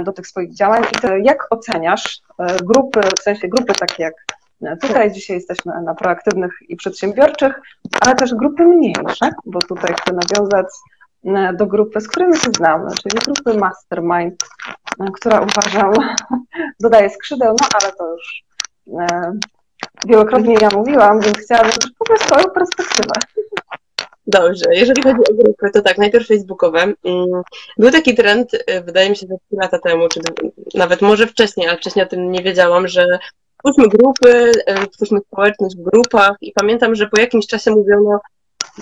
do 0.04 0.12
tych 0.12 0.26
swoich 0.26 0.54
działań. 0.54 0.82
I 0.92 1.00
to 1.00 1.16
jak 1.16 1.46
oceniasz 1.50 2.20
e, 2.38 2.56
grupy, 2.56 3.00
w 3.18 3.22
sensie 3.22 3.48
grupy 3.48 3.72
takie 3.72 4.02
jak 4.02 4.14
Tutaj 4.80 5.12
dzisiaj 5.12 5.36
jesteśmy 5.36 5.72
na 5.82 5.94
proaktywnych 5.94 6.52
i 6.68 6.76
przedsiębiorczych, 6.76 7.60
ale 8.00 8.14
też 8.14 8.34
grupy 8.34 8.64
mniejsze, 8.64 9.30
bo 9.46 9.58
tutaj 9.58 9.94
chcę 9.94 10.12
nawiązać 10.12 10.66
E, 10.66 10.93
do 11.54 11.66
grupy, 11.66 12.00
z 12.00 12.08
którymi 12.08 12.36
się 12.36 12.50
znamy, 12.56 12.90
czyli 13.02 13.24
grupy 13.24 13.58
Mastermind. 13.58 14.44
która 15.14 15.40
uważam 15.40 15.92
dodaje 16.80 17.10
skrzydeł, 17.10 17.56
no 17.60 17.68
ale 17.82 17.92
to 17.92 18.12
już 18.12 18.44
wielokrotnie 20.06 20.54
ja 20.60 20.68
mówiłam, 20.74 21.20
więc 21.20 21.38
chciałabym 21.38 21.72
też 21.72 21.90
poznać 21.98 22.20
swoją 22.20 22.44
perspektywę. 22.44 23.12
Dobrze, 24.26 24.64
jeżeli 24.70 25.02
chodzi 25.02 25.20
o 25.30 25.34
grupy, 25.34 25.70
to 25.70 25.82
tak, 25.82 25.98
najpierw 25.98 26.26
facebookowe. 26.26 26.82
Mm, 26.82 27.42
był 27.78 27.90
taki 27.90 28.14
trend, 28.14 28.50
wydaje 28.84 29.10
mi 29.10 29.16
się, 29.16 29.26
że 29.30 29.36
3 29.46 29.56
lata 29.62 29.78
temu, 29.78 30.08
czy 30.08 30.20
nawet 30.74 31.02
może 31.02 31.26
wcześniej, 31.26 31.68
ale 31.68 31.78
wcześniej 31.78 32.04
o 32.04 32.08
tym 32.08 32.32
nie 32.32 32.42
wiedziałam, 32.42 32.88
że 32.88 33.06
twórzmy 33.58 33.88
grupy, 33.88 34.52
twórzmy 34.92 35.20
społeczność 35.20 35.76
w 35.76 35.82
grupach 35.82 36.36
i 36.40 36.52
pamiętam, 36.52 36.94
że 36.94 37.08
po 37.08 37.20
jakimś 37.20 37.46
czasie 37.46 37.70
mówiono, 37.70 38.20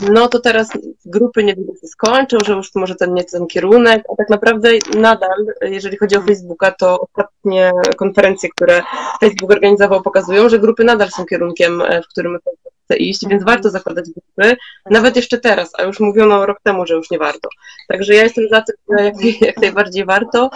no 0.01 0.29
to 0.29 0.41
teraz 0.41 0.69
grupy 1.05 1.45
nie 1.45 1.55
wiem, 1.55 1.67
się 1.67 1.87
skończą, 1.87 2.39
że 2.47 2.53
już 2.53 2.75
może 2.75 2.95
ten 2.95 3.15
nie 3.15 3.25
ten 3.25 3.47
kierunek, 3.47 4.03
a 4.13 4.17
tak 4.17 4.31
naprawdę 4.31 4.69
nadal, 4.97 5.47
jeżeli 5.63 5.97
chodzi 5.97 6.17
o 6.17 6.23
Facebooka, 6.23 6.71
to 6.71 7.01
ostatnie 7.01 7.73
konferencje, 7.97 8.49
które 8.49 8.83
Facebook 9.21 9.51
organizował, 9.51 10.03
pokazują, 10.03 10.49
że 10.49 10.59
grupy 10.59 10.85
nadal 10.85 11.11
są 11.11 11.25
kierunkiem, 11.25 11.83
e, 11.83 12.03
w 12.03 12.09
którym 12.09 12.39
chce 12.85 12.97
iść, 12.97 13.29
więc 13.29 13.45
warto 13.45 13.71
zakładać 13.71 14.05
grupy, 14.11 14.57
nawet 14.91 15.17
jeszcze 15.17 15.39
teraz, 15.39 15.73
a 15.79 15.83
już 15.83 16.01
mówiono 16.01 16.47
rok 16.47 16.59
temu, 16.63 16.87
że 16.87 16.95
już 16.95 17.11
nie 17.11 17.19
warto. 17.19 17.49
Także 17.89 18.15
ja 18.15 18.23
jestem 18.23 18.49
za 18.51 18.63
tym, 18.63 18.77
jak, 18.99 19.41
jak 19.41 19.57
najbardziej 19.57 20.05
warto. 20.05 20.51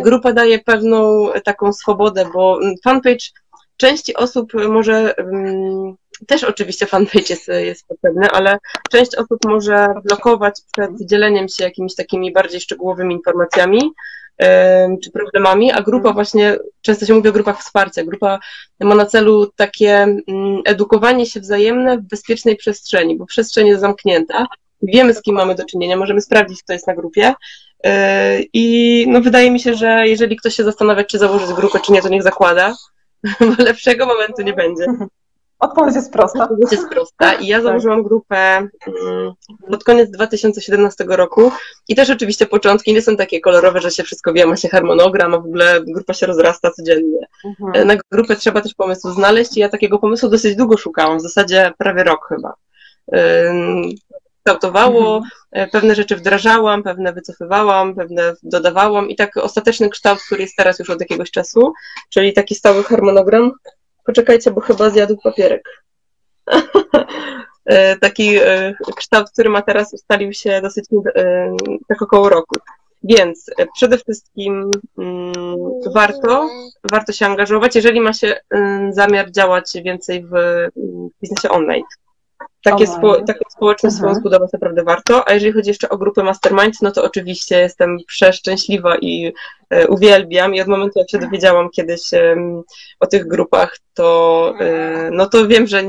Grupa 0.00 0.32
daje 0.32 0.58
pewną 0.58 1.28
taką 1.44 1.72
swobodę, 1.72 2.26
bo 2.34 2.58
fanpage 2.84 3.26
części 3.76 4.16
osób 4.16 4.52
może 4.68 5.14
um, 5.18 5.96
też 6.26 6.44
oczywiście 6.44 6.86
fanpage 6.86 7.24
jest, 7.30 7.48
jest 7.48 7.86
potrzebny, 7.86 8.30
ale 8.30 8.58
część 8.90 9.14
osób 9.14 9.44
może 9.44 9.86
blokować 10.04 10.54
przed 10.72 10.90
dzieleniem 11.00 11.48
się 11.48 11.64
jakimiś 11.64 11.94
takimi 11.94 12.32
bardziej 12.32 12.60
szczegółowymi 12.60 13.14
informacjami 13.14 13.92
czy 15.02 15.10
problemami, 15.10 15.72
a 15.72 15.82
grupa 15.82 16.08
mhm. 16.08 16.14
właśnie, 16.14 16.56
często 16.80 17.06
się 17.06 17.14
mówi 17.14 17.28
o 17.28 17.32
grupach 17.32 17.60
wsparcia, 17.60 18.04
grupa 18.04 18.38
ma 18.80 18.94
na 18.94 19.06
celu 19.06 19.46
takie 19.56 19.92
mm, 19.92 20.62
edukowanie 20.64 21.26
się 21.26 21.40
wzajemne 21.40 21.98
w 21.98 22.02
bezpiecznej 22.02 22.56
przestrzeni, 22.56 23.16
bo 23.16 23.26
przestrzeń 23.26 23.66
jest 23.66 23.80
zamknięta, 23.80 24.46
wiemy 24.82 25.14
z 25.14 25.22
kim 25.22 25.34
mamy 25.34 25.54
do 25.54 25.64
czynienia, 25.64 25.96
możemy 25.96 26.20
sprawdzić, 26.20 26.62
kto 26.62 26.72
jest 26.72 26.86
na 26.86 26.94
grupie 26.94 27.34
e, 27.84 28.38
i 28.52 29.06
no 29.08 29.20
wydaje 29.20 29.50
mi 29.50 29.60
się, 29.60 29.74
że 29.74 30.08
jeżeli 30.08 30.36
ktoś 30.36 30.54
się 30.54 30.64
zastanawia, 30.64 31.04
czy 31.04 31.18
założyć 31.18 31.52
grupę, 31.52 31.80
czy 31.80 31.92
nie, 31.92 32.02
to 32.02 32.08
niech 32.08 32.22
zakłada, 32.22 32.74
bo 33.56 33.64
lepszego 33.64 34.06
momentu 34.06 34.42
nie 34.42 34.52
będzie. 34.52 34.84
Odpowiedź 35.62 35.94
jest 35.94 36.12
prosta. 36.12 36.42
Odpowiedź 36.42 36.72
jest 36.72 36.88
prosta 36.88 37.34
i 37.34 37.46
ja 37.46 37.56
tak. 37.56 37.64
założyłam 37.64 38.02
grupę 38.02 38.36
mm, 38.36 39.32
pod 39.70 39.84
koniec 39.84 40.10
2017 40.10 41.04
roku 41.08 41.52
i 41.88 41.94
też 41.94 42.10
oczywiście 42.10 42.46
początki 42.46 42.92
nie 42.92 43.02
są 43.02 43.16
takie 43.16 43.40
kolorowe, 43.40 43.80
że 43.80 43.90
się 43.90 44.02
wszystko 44.02 44.32
wie, 44.32 44.46
ma 44.46 44.56
się 44.56 44.68
harmonogram, 44.68 45.34
a 45.34 45.38
w 45.38 45.44
ogóle 45.44 45.80
grupa 45.86 46.14
się 46.14 46.26
rozrasta 46.26 46.70
codziennie. 46.70 47.26
Mhm. 47.44 47.86
Na 47.86 47.96
grupę 48.12 48.36
trzeba 48.36 48.60
też 48.60 48.74
pomysł 48.74 49.10
znaleźć 49.10 49.56
i 49.56 49.60
ja 49.60 49.68
takiego 49.68 49.98
pomysłu 49.98 50.28
dosyć 50.28 50.56
długo 50.56 50.76
szukałam, 50.76 51.18
w 51.18 51.22
zasadzie 51.22 51.72
prawie 51.78 52.04
rok 52.04 52.26
chyba. 52.28 52.54
Kształtowało, 54.38 55.16
mhm. 55.16 55.30
E, 55.50 55.66
pewne 55.66 55.94
rzeczy 55.94 56.16
wdrażałam, 56.16 56.82
pewne 56.82 57.12
wycofywałam, 57.12 57.94
pewne 57.94 58.34
dodawałam 58.42 59.10
i 59.10 59.16
tak 59.16 59.36
ostateczny 59.36 59.90
kształt, 59.90 60.22
który 60.26 60.42
jest 60.42 60.56
teraz 60.56 60.78
już 60.78 60.90
od 60.90 61.00
jakiegoś 61.00 61.30
czasu, 61.30 61.72
czyli 62.08 62.32
taki 62.32 62.54
stały 62.54 62.84
harmonogram, 62.84 63.52
Poczekajcie, 64.04 64.50
bo 64.50 64.60
chyba 64.60 64.90
zjadł 64.90 65.16
papierek. 65.22 65.62
E, 67.64 67.96
taki 67.96 68.36
e, 68.36 68.74
kształt, 68.96 69.30
który 69.30 69.50
ma 69.50 69.62
teraz, 69.62 69.94
ustalił 69.94 70.32
się 70.32 70.60
dosyć 70.62 70.84
e, 71.16 71.56
tak 71.88 72.02
około 72.02 72.28
roku. 72.28 72.56
Więc 73.02 73.50
przede 73.76 73.98
wszystkim 73.98 74.70
mm, 74.98 75.32
warto, 75.94 76.48
warto 76.92 77.12
się 77.12 77.26
angażować, 77.26 77.74
jeżeli 77.74 78.00
ma 78.00 78.12
się 78.12 78.40
zamiar 78.90 79.30
działać 79.30 79.72
więcej 79.84 80.24
w 80.24 80.32
biznesie 81.22 81.48
online. 81.48 81.82
Takie, 82.64 82.86
spo, 82.86 83.22
takie 83.22 83.44
społeczność 83.50 83.96
swoją 83.96 84.14
zbudować 84.14 84.52
naprawdę 84.52 84.82
warto, 84.84 85.28
a 85.28 85.34
jeżeli 85.34 85.52
chodzi 85.52 85.68
jeszcze 85.70 85.88
o 85.88 85.98
grupę 85.98 86.22
Mastermind, 86.22 86.82
no 86.82 86.90
to 86.90 87.04
oczywiście 87.04 87.58
jestem 87.58 87.98
przeszczęśliwa 88.06 88.96
i 88.98 89.32
e, 89.70 89.88
uwielbiam 89.88 90.54
i 90.54 90.60
od 90.60 90.68
momentu 90.68 90.98
jak 90.98 91.10
się 91.10 91.18
dowiedziałam 91.18 91.70
kiedyś 91.70 92.14
e, 92.14 92.36
o 93.00 93.06
tych 93.06 93.26
grupach, 93.26 93.78
to 93.94 94.54
e, 94.60 95.10
no 95.12 95.26
to 95.26 95.46
wiem, 95.46 95.66
że 95.66 95.82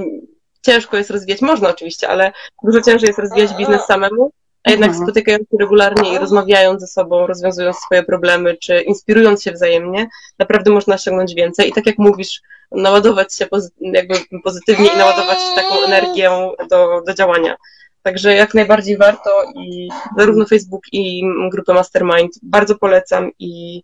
ciężko 0.61 0.97
jest 0.97 1.09
rozwijać, 1.09 1.41
można 1.41 1.69
oczywiście, 1.69 2.09
ale 2.09 2.31
dużo 2.63 2.81
ciężej 2.81 3.07
jest 3.07 3.19
rozwijać 3.19 3.53
biznes 3.53 3.85
samemu, 3.85 4.31
a 4.63 4.71
jednak 4.71 4.89
mhm. 4.89 5.05
spotykając 5.05 5.49
się 5.49 5.57
regularnie 5.59 6.13
i 6.13 6.17
rozmawiając 6.17 6.81
ze 6.81 6.87
sobą, 6.87 7.27
rozwiązując 7.27 7.77
swoje 7.77 8.03
problemy, 8.03 8.57
czy 8.57 8.81
inspirując 8.81 9.43
się 9.43 9.51
wzajemnie, 9.51 10.07
naprawdę 10.39 10.71
można 10.71 10.95
osiągnąć 10.95 11.33
więcej. 11.33 11.69
I 11.69 11.73
tak 11.73 11.85
jak 11.85 11.97
mówisz, 11.97 12.41
naładować 12.71 13.35
się 13.35 13.47
jakby 13.81 14.15
pozytywnie 14.43 14.89
i 14.93 14.97
naładować 14.97 15.37
taką 15.55 15.83
energię 15.85 16.29
do, 16.69 17.01
do 17.07 17.13
działania. 17.13 17.55
Także 18.03 18.33
jak 18.33 18.53
najbardziej 18.53 18.97
warto 18.97 19.29
i 19.55 19.89
zarówno 20.17 20.45
Facebook 20.45 20.83
i 20.91 21.23
grupę 21.51 21.73
Mastermind 21.73 22.31
bardzo 22.43 22.75
polecam 22.75 23.31
i 23.39 23.83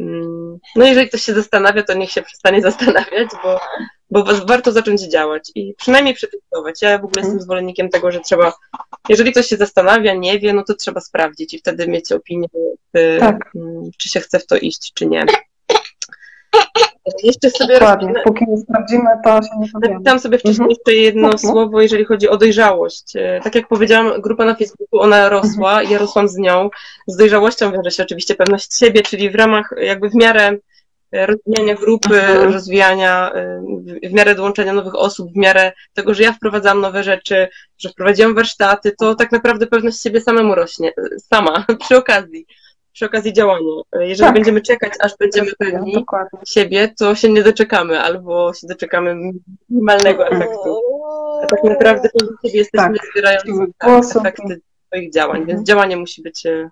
mm, 0.00 0.58
no 0.76 0.84
jeżeli 0.84 1.08
ktoś 1.08 1.22
się 1.22 1.34
zastanawia, 1.34 1.82
to 1.82 1.94
niech 1.94 2.10
się 2.10 2.22
przestanie 2.22 2.62
zastanawiać, 2.70 3.28
bo 3.42 3.60
bo 4.12 4.24
warto 4.46 4.72
zacząć 4.72 5.00
działać 5.00 5.52
i 5.54 5.74
przynajmniej 5.78 6.14
przetestować. 6.14 6.82
Ja 6.82 6.98
w 6.98 7.04
ogóle 7.04 7.22
jestem 7.22 7.40
zwolennikiem 7.40 7.88
tego, 7.88 8.12
że 8.12 8.20
trzeba, 8.20 8.52
jeżeli 9.08 9.32
ktoś 9.32 9.46
się 9.46 9.56
zastanawia, 9.56 10.14
nie 10.14 10.38
wie, 10.38 10.52
no 10.52 10.64
to 10.64 10.74
trzeba 10.74 11.00
sprawdzić 11.00 11.54
i 11.54 11.58
wtedy 11.58 11.88
mieć 11.88 12.12
opinię, 12.12 12.48
czy, 12.94 13.16
tak. 13.20 13.50
Mm, 13.54 13.90
czy 13.98 14.08
się 14.08 14.20
chce 14.20 14.38
w 14.38 14.46
to 14.46 14.56
iść, 14.56 14.92
czy 14.94 15.06
nie. 15.06 15.26
Jeszcze 17.22 17.50
sobie 17.50 17.74
Dokładnie, 17.74 18.14
póki 18.24 18.44
nie 18.48 18.56
sprawdzimy, 18.56 19.10
to 19.24 19.42
się 19.42 19.48
nie 19.60 19.68
powiemy. 19.72 19.94
Napisałam 19.94 20.20
sobie 20.20 20.38
wcześniej 20.38 20.64
mhm. 20.64 20.70
jeszcze 20.70 20.94
jedno 20.94 21.28
mhm. 21.28 21.38
słowo, 21.38 21.80
jeżeli 21.80 22.04
chodzi 22.04 22.28
o 22.28 22.36
dojrzałość. 22.36 23.16
E, 23.16 23.40
tak 23.44 23.54
jak 23.54 23.68
powiedziałam, 23.68 24.20
grupa 24.20 24.44
na 24.44 24.54
Facebooku, 24.54 25.00
ona 25.00 25.28
rosła, 25.28 25.70
mhm. 25.70 25.90
ja 25.90 25.98
rosłam 25.98 26.28
z 26.28 26.36
nią. 26.36 26.70
Z 27.06 27.16
dojrzałością 27.16 27.72
wiąże 27.72 27.90
się 27.90 28.02
oczywiście 28.02 28.34
pewność 28.34 28.78
siebie, 28.78 29.02
czyli 29.02 29.30
w 29.30 29.34
ramach, 29.34 29.74
jakby 29.76 30.10
w 30.10 30.14
miarę 30.14 30.58
rozwijania 31.12 31.74
grupy, 31.74 32.20
mhm. 32.20 32.52
rozwijania, 32.52 33.32
y, 34.02 34.08
w 34.08 34.12
miarę 34.12 34.34
dołączenia 34.34 34.72
nowych 34.72 34.94
osób, 34.94 35.32
w 35.32 35.36
miarę 35.36 35.72
tego, 35.92 36.14
że 36.14 36.22
ja 36.22 36.32
wprowadzam 36.32 36.80
nowe 36.80 37.02
rzeczy, 37.02 37.48
że 37.78 37.88
wprowadziłam 37.88 38.34
warsztaty, 38.34 38.92
to 38.98 39.14
tak 39.14 39.32
naprawdę 39.32 39.66
pewność 39.66 40.02
siebie 40.02 40.20
samemu 40.20 40.54
rośnie, 40.54 40.92
sama, 41.18 41.66
przy 41.84 41.96
okazji, 41.96 42.46
przy 42.92 43.06
okazji 43.06 43.32
działania. 43.32 43.82
Jeżeli 44.00 44.26
tak. 44.26 44.34
będziemy 44.34 44.60
czekać, 44.60 44.92
aż 45.00 45.16
będziemy 45.16 45.50
pewni 45.58 45.92
Dokładnie. 45.92 46.38
siebie, 46.46 46.94
to 46.98 47.14
się 47.14 47.28
nie 47.28 47.42
doczekamy, 47.42 48.00
albo 48.00 48.54
się 48.54 48.66
doczekamy 48.66 49.16
minimalnego 49.68 50.26
efektu. 50.26 50.80
A 51.42 51.46
tak 51.46 51.64
naprawdę 51.64 52.08
pewnie 52.18 52.36
siebie 52.44 52.58
jesteśmy 52.58 52.98
tak. 52.98 53.06
zbierając 53.12 54.16
efekty 54.16 54.60
swoich 54.86 55.12
działań, 55.12 55.38
więc 55.38 55.50
mhm. 55.50 55.64
działanie 55.64 55.96
musi 55.96 56.22
być 56.22 56.46
e, 56.46 56.70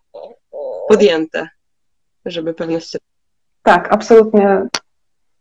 podjęte, 0.89 1.49
żeby 2.27 2.55
pewność 2.55 2.91
siebie 2.91 3.10
tak, 3.71 3.93
absolutnie. 3.93 4.63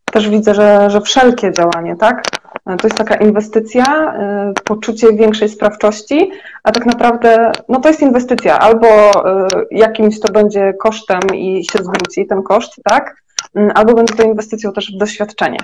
Też 0.06 0.30
widzę, 0.30 0.56
że, 0.56 0.89
że 0.89 1.02
wszelkie 1.02 1.52
działanie, 1.52 1.96
tak? 1.96 2.24
To 2.65 2.88
jest 2.88 2.98
taka 2.98 3.15
inwestycja, 3.15 4.13
y, 4.50 4.63
poczucie 4.63 5.13
większej 5.13 5.50
sprawczości, 5.50 6.32
a 6.63 6.72
tak 6.72 6.86
naprawdę 6.86 7.52
no 7.70 7.80
to 7.80 7.88
jest 7.88 8.02
inwestycja. 8.02 8.60
Albo 8.60 8.88
y, 8.88 9.48
jakimś 9.72 10.20
to 10.20 10.34
będzie 10.34 10.74
kosztem 10.74 11.20
i 11.36 11.65
się 11.72 11.84
zwróci 11.84 12.28
ten 12.28 12.44
koszt, 12.44 12.76
tak? 12.84 13.15
Mm, 13.56 13.72
albo 13.76 13.94
będzie 13.94 14.13
to 14.13 14.24
inwestycją 14.24 14.74
też 14.74 14.92
w 14.96 14.98
doświadczenie. 14.98 15.60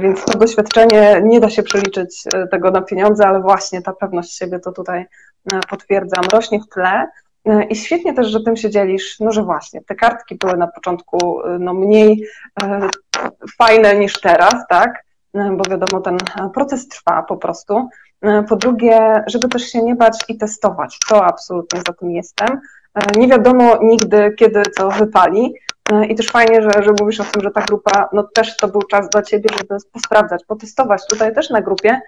Więc 0.00 0.24
to 0.24 0.38
doświadczenie 0.38 1.20
nie 1.24 1.40
da 1.40 1.50
się 1.50 1.62
przeliczyć 1.62 2.22
tego 2.50 2.70
na 2.70 2.82
pieniądze, 2.82 3.26
ale 3.26 3.40
właśnie 3.40 3.82
ta 3.82 3.92
pewność 3.92 4.38
siebie 4.38 4.58
to 4.58 4.72
tutaj 4.72 5.06
potwierdzam, 5.70 6.24
rośnie 6.32 6.60
w 6.60 6.74
tle. 6.74 7.08
E, 7.44 7.64
I 7.64 7.76
świetnie 7.76 8.14
też, 8.14 8.26
że 8.28 8.40
tym 8.40 8.56
się 8.56 8.70
dzielisz, 8.70 9.20
no 9.20 9.32
że 9.32 9.42
właśnie, 9.42 9.80
te 9.82 9.94
kartki 9.94 10.34
były 10.34 10.56
na 10.56 10.66
początku 10.66 11.42
e, 11.42 11.58
no, 11.58 11.74
mniej 11.74 12.26
e, 12.62 12.88
fajne 13.58 13.96
niż 13.96 14.20
teraz, 14.20 14.54
tak? 14.68 15.04
Bo 15.34 15.70
wiadomo, 15.70 16.00
ten 16.00 16.16
proces 16.54 16.88
trwa 16.88 17.22
po 17.22 17.36
prostu. 17.36 17.88
Po 18.48 18.56
drugie, 18.56 19.24
żeby 19.26 19.48
też 19.48 19.62
się 19.62 19.82
nie 19.82 19.94
bać 19.94 20.18
i 20.28 20.38
testować. 20.38 20.98
To 21.08 21.24
absolutnie 21.24 21.80
za 21.86 21.92
tym 21.92 22.10
jestem. 22.10 22.60
Nie 23.16 23.28
wiadomo 23.28 23.78
nigdy, 23.82 24.34
kiedy 24.38 24.62
co 24.62 24.90
wypali. 24.90 25.54
I 26.08 26.14
też 26.14 26.26
fajnie, 26.26 26.62
że, 26.62 26.82
że 26.82 26.90
mówisz 27.00 27.20
o 27.20 27.24
tym, 27.24 27.42
że 27.42 27.50
ta 27.50 27.60
grupa, 27.60 28.08
no 28.12 28.22
też 28.22 28.56
to 28.56 28.68
był 28.68 28.82
czas 28.82 29.08
dla 29.08 29.22
Ciebie, 29.22 29.48
żeby 29.58 29.76
posprawdzać, 29.92 30.44
potestować. 30.44 31.02
Tutaj 31.08 31.34
też 31.34 31.50
na 31.50 31.60
grupie 31.60 32.00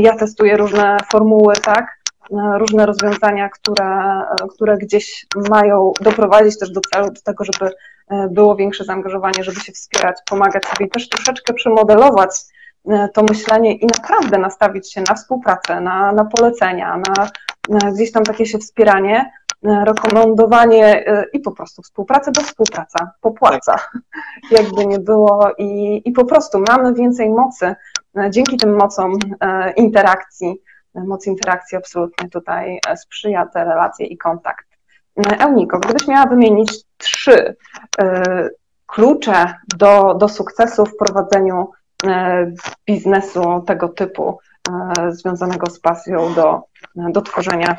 ja 0.00 0.16
testuję 0.16 0.56
różne 0.56 0.96
formuły, 1.12 1.54
tak? 1.54 1.95
Różne 2.30 2.86
rozwiązania, 2.86 3.48
które, 3.48 4.22
które 4.54 4.78
gdzieś 4.78 5.26
mają 5.50 5.92
doprowadzić 6.00 6.58
też 6.58 6.70
do 6.70 6.80
celu, 6.80 7.06
do 7.06 7.20
tego, 7.24 7.44
żeby 7.44 7.74
e, 8.10 8.28
było 8.28 8.56
większe 8.56 8.84
zaangażowanie, 8.84 9.44
żeby 9.44 9.60
się 9.60 9.72
wspierać, 9.72 10.16
pomagać 10.30 10.64
sobie 10.64 10.86
i 10.86 10.90
też 10.90 11.08
troszeczkę 11.08 11.54
przemodelować 11.54 12.30
e, 12.88 13.08
to 13.14 13.22
myślenie 13.22 13.74
i 13.74 13.86
naprawdę 13.86 14.38
nastawić 14.38 14.92
się 14.92 15.02
na 15.08 15.14
współpracę, 15.14 15.80
na, 15.80 16.12
na 16.12 16.24
polecenia, 16.24 16.96
na, 16.96 17.28
na 17.68 17.92
gdzieś 17.92 18.12
tam 18.12 18.24
takie 18.24 18.46
się 18.46 18.58
wspieranie, 18.58 19.30
rekomendowanie 19.84 21.04
i 21.32 21.40
po 21.40 21.52
prostu 21.52 21.82
współpraca, 21.82 22.30
bo 22.30 22.42
współpraca 22.42 23.10
popłaca, 23.20 23.76
jakby 24.50 24.86
nie 24.86 24.98
było 24.98 25.50
i, 25.58 26.02
i 26.04 26.12
po 26.12 26.24
prostu 26.24 26.62
mamy 26.68 26.94
więcej 26.94 27.30
mocy 27.30 27.74
dzięki 28.30 28.56
tym 28.56 28.76
mocom 28.76 29.12
interakcji, 29.76 30.62
moc 31.04 31.26
interakcji 31.26 31.78
absolutnie 31.78 32.30
tutaj 32.30 32.78
sprzyja 32.96 33.46
te 33.46 33.64
relacje 33.64 34.06
i 34.06 34.18
kontakt. 34.18 34.66
Euniko, 35.38 35.78
gdybyś 35.78 36.08
miała 36.08 36.26
wymienić 36.26 36.84
trzy 36.96 37.56
klucze 38.86 39.54
do, 39.76 40.14
do 40.14 40.28
sukcesu 40.28 40.86
w 40.86 40.96
prowadzeniu 40.96 41.70
e, 42.06 42.52
biznesu 42.86 43.64
tego 43.66 43.88
typu, 43.88 44.38
e, 44.70 45.12
związanego 45.12 45.70
z 45.70 45.80
pasją 45.80 46.34
do, 46.34 46.62
do 46.94 47.22
tworzenia 47.22 47.76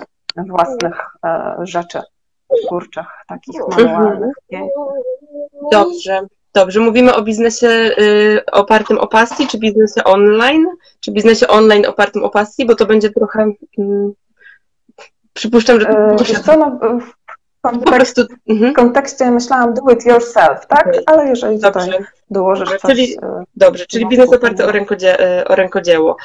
własnych 0.48 1.06
e, 1.26 1.56
rzeczy 1.62 2.02
twórczych, 2.66 3.08
takich 3.28 3.62
manualnych. 3.78 4.36
Dobrze. 5.72 6.22
Dobrze, 6.58 6.80
mówimy 6.80 7.15
o 7.15 7.22
biznesie 7.22 7.67
y, 7.67 8.41
opartym 8.52 8.98
o 8.98 9.08
pasji, 9.08 9.48
czy 9.48 9.58
biznesie 9.58 10.04
online, 10.04 10.65
czy 11.00 11.12
biznesie 11.12 11.48
online 11.48 11.86
opartym 11.86 12.24
o 12.24 12.30
pasji, 12.30 12.65
bo 12.65 12.76
to 12.76 12.86
będzie 12.86 13.10
trochę. 13.10 13.52
Y, 13.80 13.84
przypuszczam, 15.34 15.80
że. 15.80 15.86
To, 15.86 16.43
co, 16.43 16.58
no, 16.58 16.80
po 17.63 17.91
prostu, 17.91 18.22
mhm. 18.50 18.72
w 18.72 18.76
kontekście 18.76 19.32
myślałam 19.32 19.74
do 19.74 19.82
it 19.93 20.06
yourself, 20.06 20.67
tak? 20.67 20.91
Ale 21.06 21.28
jeżeli 21.28 21.60
dobrze. 21.60 21.86
tutaj 21.86 22.06
dołożysz 22.32 22.70
coś... 22.70 22.82
Czyli, 22.82 23.18
e, 23.24 23.44
dobrze, 23.56 23.86
czyli 23.86 24.08
biznes 24.08 24.34
oparty 24.34 24.66
o, 24.66 24.72
rękodzie, 24.72 25.20
e, 25.20 25.48
o 25.48 25.56
rękodzieło. 25.56 26.18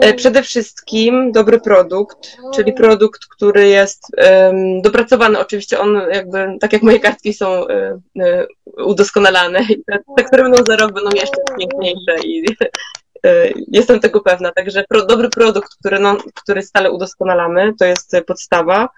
E, 0.00 0.14
przede 0.14 0.42
wszystkim 0.42 1.32
dobry 1.32 1.60
produkt, 1.60 2.36
czyli 2.54 2.72
produkt, 2.72 3.20
który 3.26 3.68
jest 3.68 4.02
um, 4.16 4.82
dopracowany, 4.82 5.38
oczywiście 5.38 5.78
on 5.78 6.02
jakby, 6.12 6.46
tak 6.60 6.72
jak 6.72 6.82
moje 6.82 7.00
kartki 7.00 7.34
są 7.34 7.64
um, 7.64 8.00
udoskonalane 8.86 9.60
i 9.60 9.84
te, 9.84 9.98
te, 10.16 10.24
które 10.24 10.42
będą 10.42 10.64
za 10.64 10.76
rok 10.76 10.92
będą 10.92 11.10
jeszcze 11.14 11.38
piękniejsze 11.58 12.16
i 12.24 12.44
jestem 13.68 14.00
tego 14.00 14.20
pewna. 14.20 14.52
Także 14.52 14.84
pro, 14.88 15.06
dobry 15.06 15.28
produkt, 15.28 15.76
który, 15.80 15.98
no, 15.98 16.16
który 16.34 16.62
stale 16.62 16.90
udoskonalamy, 16.90 17.72
to 17.78 17.84
jest 17.84 18.16
podstawa 18.26 18.88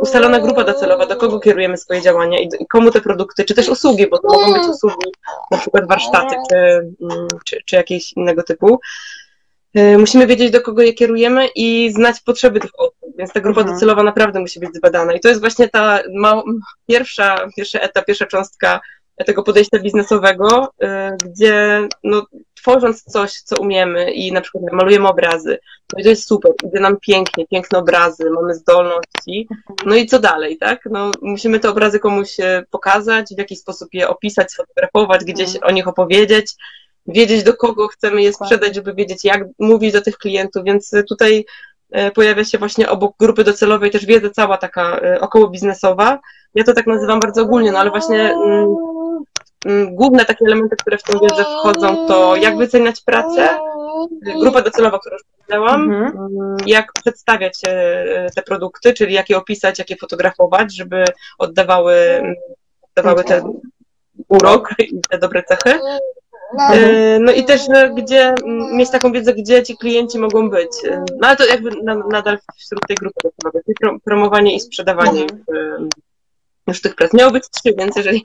ustalona 0.00 0.40
grupa 0.40 0.64
docelowa, 0.64 1.06
do 1.06 1.16
kogo 1.16 1.40
kierujemy 1.40 1.76
swoje 1.76 2.02
działania 2.02 2.38
i, 2.40 2.48
komu 2.68 2.90
te 2.90 3.00
produkty, 3.00 3.44
czy 3.44 3.54
też 3.54 3.68
usługi, 3.68 4.06
bo 4.06 4.18
to 4.18 4.28
mogą 4.28 4.52
być 4.52 4.68
usługi, 4.68 5.12
na 5.50 5.58
przykład 5.58 5.88
warsztaty, 5.88 6.34
czy, 6.50 6.56
mm, 6.56 7.28
czy, 7.44 7.58
czy 7.66 7.76
jakieś 7.76 8.12
innego 8.12 8.42
typu. 8.42 8.80
E, 9.74 9.98
musimy 9.98 10.26
wiedzieć, 10.26 10.50
do 10.50 10.60
kogo 10.60 10.82
je 10.82 10.92
kierujemy 10.92 11.48
i 11.54 11.92
znać 11.92 12.20
potrzeby 12.20 12.60
tych 12.60 12.70
osób, 12.78 13.16
więc 13.18 13.32
ta 13.32 13.40
grupa 13.40 13.60
mhm. 13.60 13.74
docelowa 13.74 14.02
naprawdę 14.02 14.40
musi 14.40 14.60
być 14.60 14.74
zbadana. 14.74 15.12
I 15.12 15.20
to 15.20 15.28
jest 15.28 15.40
właśnie 15.40 15.68
ta 15.68 16.02
pierwsza, 16.88 17.46
pierwszy 17.56 17.80
etap, 17.80 18.04
pierwsza 18.04 18.26
cząstka 18.26 18.80
tego 19.26 19.42
podejścia 19.42 19.78
biznesowego, 19.78 20.68
y, 20.82 20.86
gdzie 21.24 21.88
no, 22.04 22.26
tworząc 22.64 23.02
coś, 23.02 23.32
co 23.32 23.56
umiemy 23.56 24.10
i 24.10 24.32
na 24.32 24.40
przykład 24.40 24.72
malujemy 24.72 25.08
obrazy, 25.08 25.58
no 25.92 26.00
i 26.00 26.02
to 26.02 26.08
jest 26.08 26.28
super, 26.28 26.52
idzie 26.66 26.80
nam 26.80 26.96
pięknie, 27.00 27.46
piękne 27.46 27.78
obrazy, 27.78 28.30
mamy 28.30 28.54
zdolności, 28.54 29.48
no 29.86 29.94
i 29.94 30.06
co 30.06 30.18
dalej, 30.18 30.58
tak? 30.58 30.80
No, 30.90 31.10
musimy 31.22 31.60
te 31.60 31.70
obrazy 31.70 31.98
komuś 31.98 32.40
e, 32.40 32.64
pokazać, 32.70 33.26
w 33.34 33.38
jakiś 33.38 33.58
sposób 33.58 33.88
je 33.92 34.08
opisać, 34.08 34.52
sfotografować, 34.52 35.24
gdzieś 35.24 35.54
mhm. 35.54 35.64
o 35.64 35.70
nich 35.70 35.88
opowiedzieć, 35.88 36.52
wiedzieć 37.06 37.42
do 37.42 37.54
kogo 37.54 37.88
chcemy 37.88 38.22
je 38.22 38.32
sprzedać, 38.32 38.74
żeby 38.74 38.94
wiedzieć 38.94 39.24
jak 39.24 39.44
mówić 39.58 39.92
do 39.92 40.00
tych 40.00 40.18
klientów, 40.18 40.64
więc 40.64 40.90
tutaj 41.08 41.44
e, 41.90 42.10
pojawia 42.10 42.44
się 42.44 42.58
właśnie 42.58 42.88
obok 42.88 43.16
grupy 43.20 43.44
docelowej 43.44 43.90
też 43.90 44.06
wiedza 44.06 44.30
cała 44.30 44.56
taka 44.58 44.98
e, 44.98 45.20
około 45.20 45.48
biznesowa. 45.48 46.18
Ja 46.54 46.64
to 46.64 46.72
tak 46.72 46.86
nazywam 46.86 47.20
bardzo 47.20 47.42
ogólnie, 47.42 47.72
no 47.72 47.78
ale 47.78 47.90
właśnie 47.90 48.20
mm, 48.20 48.44
Mm, 48.44 48.93
główne 49.90 50.24
takie 50.24 50.44
elementy, 50.46 50.76
które 50.76 50.98
w 50.98 51.02
tę 51.02 51.12
wiedzę 51.22 51.44
wchodzą, 51.44 52.06
to 52.08 52.36
jak 52.36 52.56
wyceniać 52.56 53.00
pracę, 53.00 53.48
grupa 54.40 54.62
docelowa, 54.62 54.98
którą 54.98 55.14
już 55.14 55.22
powiedziałam, 55.38 55.92
mhm. 55.92 56.18
Mm, 56.18 56.56
jak 56.66 56.92
przedstawiać 56.92 57.58
e, 57.66 58.26
te 58.36 58.42
produkty, 58.42 58.92
czyli 58.92 59.14
jak 59.14 59.30
je 59.30 59.36
opisać, 59.36 59.78
jak 59.78 59.90
je 59.90 59.96
fotografować, 59.96 60.76
żeby 60.76 61.04
oddawały, 61.38 62.22
oddawały 62.96 63.24
ten 63.24 63.60
urok 64.28 64.74
i 64.78 65.00
te 65.10 65.18
dobre 65.18 65.42
cechy. 65.42 65.80
E, 66.58 67.18
no 67.18 67.32
i 67.32 67.44
też 67.44 67.62
gdzie 67.96 68.34
mieć 68.72 68.90
taką 68.90 69.12
wiedzę, 69.12 69.34
gdzie 69.34 69.62
ci 69.62 69.76
klienci 69.76 70.18
mogą 70.18 70.50
być. 70.50 70.70
E, 70.90 71.04
no 71.20 71.28
ale 71.28 71.36
to 71.36 71.46
jakby 71.46 71.70
nadal 72.10 72.38
wśród 72.56 72.80
tej 72.88 72.96
grupy 72.96 73.14
docelowej, 73.24 73.98
promowanie 74.04 74.56
i 74.56 74.60
sprzedawanie 74.60 75.22
mhm. 75.22 75.88
już 76.66 76.80
tych 76.80 76.94
prac. 76.94 77.12
Miało 77.12 77.32
być 77.32 77.44
trzy, 77.48 77.74
więc 77.78 77.96
jeżeli 77.96 78.22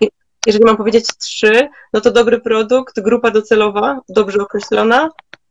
jeżeli 0.47 0.65
mam 0.65 0.77
powiedzieć 0.77 1.05
trzy, 1.17 1.69
no 1.93 2.01
to 2.01 2.11
dobry 2.11 2.39
produkt, 2.39 2.99
grupa 2.99 3.31
docelowa, 3.31 3.99
dobrze 4.09 4.41
określona 4.41 5.09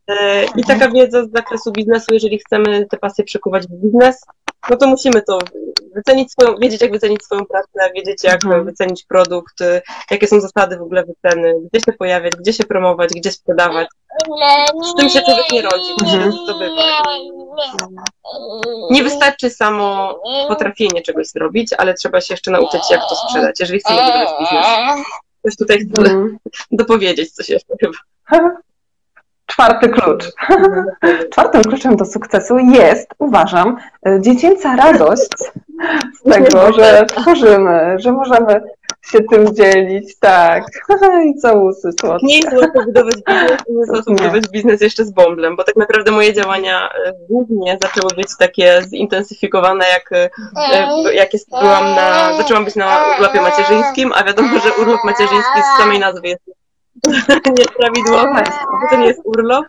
e, 0.09 0.45
i 0.45 0.65
taka 0.65 0.91
wiedza 0.91 1.25
z 1.25 1.31
zakresu 1.31 1.73
biznesu, 1.73 2.15
jeżeli 2.15 2.39
chcemy 2.39 2.87
te 2.91 2.97
pasje 2.97 3.25
przekuwać 3.25 3.67
w 3.67 3.71
biznes, 3.71 4.21
no 4.71 4.77
to 4.77 4.87
musimy 4.87 5.23
to 5.23 5.39
wycenić 5.99 6.33
swoją, 6.33 6.57
wiedzieć 6.57 6.81
jak 6.81 6.93
wycenić 6.93 7.25
swoją 7.25 7.47
pracę, 7.47 7.93
wiedzieć 7.95 8.25
jak 8.25 8.45
mhm. 8.45 8.65
wycenić 8.65 9.05
produkt, 9.05 9.59
jakie 10.11 10.27
są 10.27 10.41
zasady 10.41 10.77
w 10.79 10.83
ogóle 10.83 11.05
wyceny, 11.05 11.55
gdzie 11.73 11.81
się 11.81 11.93
pojawiać, 11.93 12.33
gdzie 12.37 12.53
się 12.53 12.65
promować, 12.65 13.11
gdzie 13.11 13.31
sprzedawać. 13.33 13.89
Z 14.85 14.95
tym 15.01 15.11
się 15.11 15.23
człowiek 15.23 15.53
nie 15.53 15.63
rodzi, 15.63 15.95
to 15.99 16.07
się 16.07 16.33
zdobywa. 16.33 17.03
Nie 18.91 19.03
wystarczy 19.03 19.51
samo 19.51 20.19
potrafienie 20.49 21.03
czegoś 21.03 21.27
zrobić, 21.27 21.73
ale 21.79 21.95
trzeba 21.95 22.21
się 22.21 22.35
jeszcze 22.35 22.51
nauczyć 22.51 22.83
jak 22.91 23.01
to 23.01 23.17
sprzedać, 23.17 23.61
jeżeli 23.61 23.81
chcemy 23.81 23.99
budować 24.01 24.29
biznes. 24.41 24.67
Coś 25.43 25.57
tutaj 25.57 25.79
chcę 25.79 26.03
mhm. 26.03 26.39
dopowiedzieć 26.73 27.31
coś 27.31 27.49
jeszcze 27.49 27.75
chyba. 27.81 27.99
Czwarty 29.59 29.89
klucz. 29.89 30.25
Czwartym 31.33 31.63
kluczem 31.63 31.97
do 31.97 32.05
sukcesu 32.05 32.59
jest, 32.59 33.11
uważam, 33.19 33.77
dziecięca 34.21 34.77
radość 34.77 35.31
z 36.15 36.23
tego, 36.33 36.73
że 36.73 37.07
tworzymy, 37.07 37.97
że 37.99 38.13
możemy 38.13 38.61
się 39.11 39.19
tym 39.21 39.55
dzielić, 39.55 40.19
tak. 40.19 40.65
I 41.29 41.35
całusy 41.35 41.91
słodkie. 42.01 42.27
Nie 42.27 42.37
jest 42.39 42.53
łatwo 42.53 42.85
budować 42.85 43.15
biznes, 43.15 43.61
nie 43.69 43.79
jest 43.79 43.93
łatwo 43.93 44.11
budować 44.13 44.49
biznes 44.49 44.81
jeszcze 44.81 45.05
z 45.05 45.11
bąblem, 45.11 45.57
bo 45.57 45.65
tak 45.65 45.77
naprawdę 45.77 46.11
moje 46.11 46.35
działania 46.35 46.89
e, 47.07 47.13
głównie 47.29 47.79
zaczęły 47.83 48.15
być 48.17 48.29
takie 48.39 48.83
zintensyfikowane, 48.89 49.85
jak, 49.93 50.13
e, 50.13 51.15
jak 51.15 51.33
jest, 51.33 51.51
byłam 51.51 51.85
na, 51.95 52.37
zaczęłam 52.37 52.65
być 52.65 52.77
na 52.77 52.99
urlopie 53.17 53.41
macierzyńskim, 53.41 54.13
a 54.15 54.25
wiadomo, 54.25 54.59
że 54.59 54.83
urlop 54.83 55.05
macierzyński 55.05 55.61
z 55.63 55.83
samej 55.83 55.99
nazwy 55.99 56.29
jest 56.29 56.59
nieprawidłowe, 57.59 58.45
bo 58.83 58.91
to 58.91 58.97
nie 58.97 59.07
jest 59.07 59.21
urlop. 59.25 59.67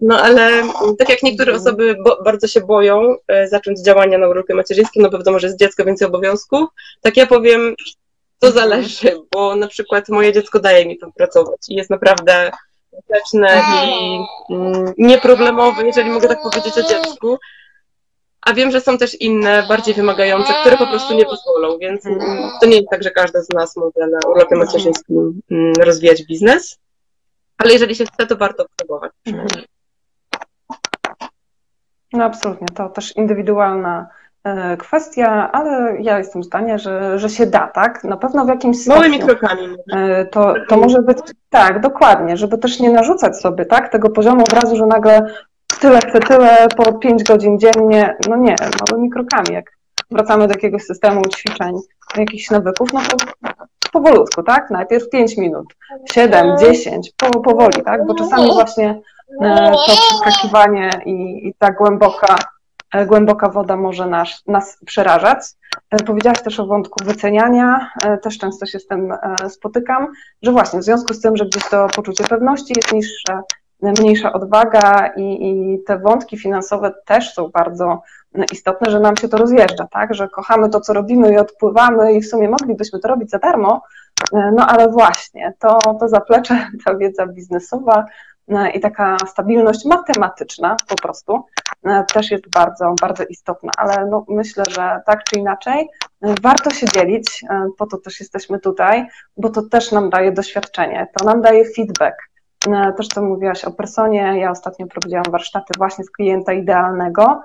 No 0.00 0.20
ale 0.20 0.62
tak 0.98 1.08
jak 1.08 1.22
niektóre 1.22 1.54
osoby 1.54 1.96
bo, 2.04 2.22
bardzo 2.24 2.46
się 2.46 2.60
boją 2.60 3.16
e, 3.28 3.48
zacząć 3.48 3.80
działania 3.80 4.18
na 4.18 4.28
urlopie 4.28 4.54
macierzyńskim, 4.54 5.02
no 5.02 5.10
bo 5.10 5.18
wiadomo, 5.18 5.38
że 5.38 5.46
jest 5.46 5.58
dziecko 5.58 5.84
więcej 5.84 6.08
obowiązków, 6.08 6.68
tak 7.00 7.16
ja 7.16 7.26
powiem, 7.26 7.74
to 8.38 8.52
zależy, 8.52 9.16
bo 9.32 9.56
na 9.56 9.68
przykład 9.68 10.08
moje 10.08 10.32
dziecko 10.32 10.60
daje 10.60 10.86
mi 10.86 10.98
tam 10.98 11.12
pracować 11.12 11.60
i 11.68 11.74
jest 11.74 11.90
naprawdę 11.90 12.50
grzeczne 13.08 13.62
i 13.74 14.20
mm, 14.54 14.92
nieproblemowe, 14.98 15.86
jeżeli 15.86 16.10
mogę 16.10 16.28
tak 16.28 16.42
powiedzieć 16.42 16.78
o 16.78 16.82
dziecku. 16.82 17.38
A 18.46 18.54
wiem, 18.54 18.70
że 18.70 18.80
są 18.80 18.98
też 18.98 19.20
inne, 19.20 19.64
bardziej 19.68 19.94
wymagające, 19.94 20.52
które 20.60 20.76
po 20.76 20.86
prostu 20.86 21.14
nie 21.14 21.24
pozwolą, 21.24 21.78
więc 21.78 22.06
mm, 22.06 22.50
to 22.60 22.66
nie 22.66 22.76
jest 22.76 22.88
tak, 22.90 23.02
że 23.02 23.10
każda 23.10 23.42
z 23.42 23.48
nas 23.48 23.76
może 23.76 24.06
na 24.10 24.18
urlopie 24.28 24.56
macierzyńskim 24.56 25.40
mm, 25.50 25.72
rozwijać 25.84 26.24
biznes, 26.26 26.78
ale 27.58 27.72
jeżeli 27.72 27.94
się 27.94 28.04
chce, 28.04 28.26
to 28.26 28.36
warto 28.36 28.66
próbować. 28.76 29.12
No 32.12 32.24
absolutnie, 32.24 32.66
to 32.74 32.88
też 32.88 33.16
indywidualna 33.16 34.08
e, 34.44 34.76
kwestia, 34.76 35.52
ale 35.52 35.96
ja 36.00 36.18
jestem 36.18 36.42
zdania, 36.42 36.78
że, 36.78 37.18
że 37.18 37.28
się 37.28 37.46
da, 37.46 37.66
tak? 37.66 38.04
Na 38.04 38.16
pewno 38.16 38.44
w 38.44 38.48
jakimś 38.48 38.82
stopniu. 38.82 39.00
Małymi 39.00 39.18
krokami. 39.18 39.76
E, 39.92 40.24
to, 40.24 40.54
to 40.68 40.76
może 40.76 41.02
być, 41.02 41.18
tak, 41.50 41.80
dokładnie, 41.80 42.36
żeby 42.36 42.58
też 42.58 42.80
nie 42.80 42.90
narzucać 42.90 43.36
sobie, 43.36 43.64
tak, 43.66 43.92
tego 43.92 44.10
poziomu 44.10 44.44
obrazu, 44.50 44.76
że 44.76 44.86
nagle 44.86 45.34
tyle 45.80 45.98
chcę, 45.98 46.20
tyle 46.20 46.68
po 46.76 46.92
5 46.92 47.24
godzin 47.24 47.58
dziennie, 47.58 48.16
no 48.28 48.36
nie, 48.36 48.54
małymi 48.80 49.10
krokami, 49.10 49.54
jak 49.54 49.64
wracamy 50.10 50.46
do 50.46 50.54
jakiegoś 50.54 50.82
systemu 50.82 51.22
ćwiczeń, 51.22 51.74
jakichś 52.16 52.50
nawyków, 52.50 52.92
no 52.92 53.00
to 53.00 53.16
powolutku, 53.92 54.42
tak? 54.42 54.70
Najpierw 54.70 55.10
5 55.10 55.36
minut, 55.36 55.66
7, 56.12 56.58
10, 56.58 57.12
po, 57.16 57.40
powoli, 57.40 57.82
tak? 57.84 58.06
Bo 58.06 58.14
czasami 58.14 58.52
właśnie 58.52 59.00
e, 59.42 59.70
to 59.70 59.92
przeskakiwanie 60.08 60.90
i, 61.06 61.48
i 61.48 61.54
ta 61.58 61.72
głęboka, 61.72 62.38
e, 62.94 63.06
głęboka 63.06 63.48
woda 63.48 63.76
może 63.76 64.06
nas, 64.06 64.42
nas 64.46 64.78
przerażać. 64.86 65.38
E, 65.90 65.96
powiedziałaś 66.04 66.42
też 66.42 66.60
o 66.60 66.66
wątku 66.66 67.04
wyceniania, 67.04 67.90
też 68.22 68.38
często 68.38 68.66
się 68.66 68.78
z 68.78 68.86
tym 68.86 69.12
spotykam, 69.48 70.06
że 70.42 70.52
właśnie 70.52 70.80
w 70.80 70.84
związku 70.84 71.14
z 71.14 71.20
tym, 71.20 71.36
że 71.36 71.46
gdzieś 71.46 71.68
to 71.68 71.86
poczucie 71.96 72.24
pewności 72.24 72.74
jest 72.76 72.92
niższe, 72.92 73.40
mniejsza 73.82 74.32
odwaga 74.32 75.10
i, 75.16 75.50
i 75.50 75.78
te 75.86 75.98
wątki 75.98 76.38
finansowe 76.38 76.94
też 77.06 77.34
są 77.34 77.48
bardzo 77.48 78.02
istotne, 78.52 78.90
że 78.90 79.00
nam 79.00 79.16
się 79.16 79.28
to 79.28 79.36
rozjeżdża, 79.36 79.86
tak? 79.90 80.14
Że 80.14 80.28
kochamy 80.28 80.68
to, 80.68 80.80
co 80.80 80.92
robimy 80.92 81.32
i 81.32 81.38
odpływamy 81.38 82.12
i 82.12 82.20
w 82.20 82.28
sumie 82.28 82.48
moglibyśmy 82.48 82.98
to 82.98 83.08
robić 83.08 83.30
za 83.30 83.38
darmo, 83.38 83.82
no 84.32 84.66
ale 84.66 84.88
właśnie, 84.88 85.52
to, 85.58 85.78
to 86.00 86.08
zaplecze, 86.08 86.66
ta 86.84 86.96
wiedza 86.96 87.26
biznesowa 87.26 88.06
i 88.74 88.80
taka 88.80 89.16
stabilność 89.26 89.84
matematyczna 89.84 90.76
po 90.88 90.94
prostu 90.94 91.44
też 92.12 92.30
jest 92.30 92.50
bardzo, 92.50 92.94
bardzo 93.00 93.24
istotna, 93.24 93.72
ale 93.76 94.06
no 94.06 94.24
myślę, 94.28 94.64
że 94.70 95.00
tak 95.06 95.24
czy 95.24 95.38
inaczej 95.38 95.88
warto 96.42 96.70
się 96.70 96.86
dzielić, 96.86 97.44
po 97.78 97.86
to 97.86 97.98
też 97.98 98.20
jesteśmy 98.20 98.58
tutaj, 98.58 99.06
bo 99.36 99.50
to 99.50 99.62
też 99.62 99.92
nam 99.92 100.10
daje 100.10 100.32
doświadczenie, 100.32 101.06
to 101.18 101.24
nam 101.24 101.42
daje 101.42 101.64
feedback, 101.76 102.16
też 102.96 103.08
co 103.08 103.22
mówiłaś 103.22 103.64
o 103.64 103.70
personie, 103.70 104.38
ja 104.38 104.50
ostatnio 104.50 104.86
prowadziłam 104.86 105.24
warsztaty 105.30 105.72
właśnie 105.78 106.04
z 106.04 106.10
klienta 106.10 106.52
idealnego 106.52 107.42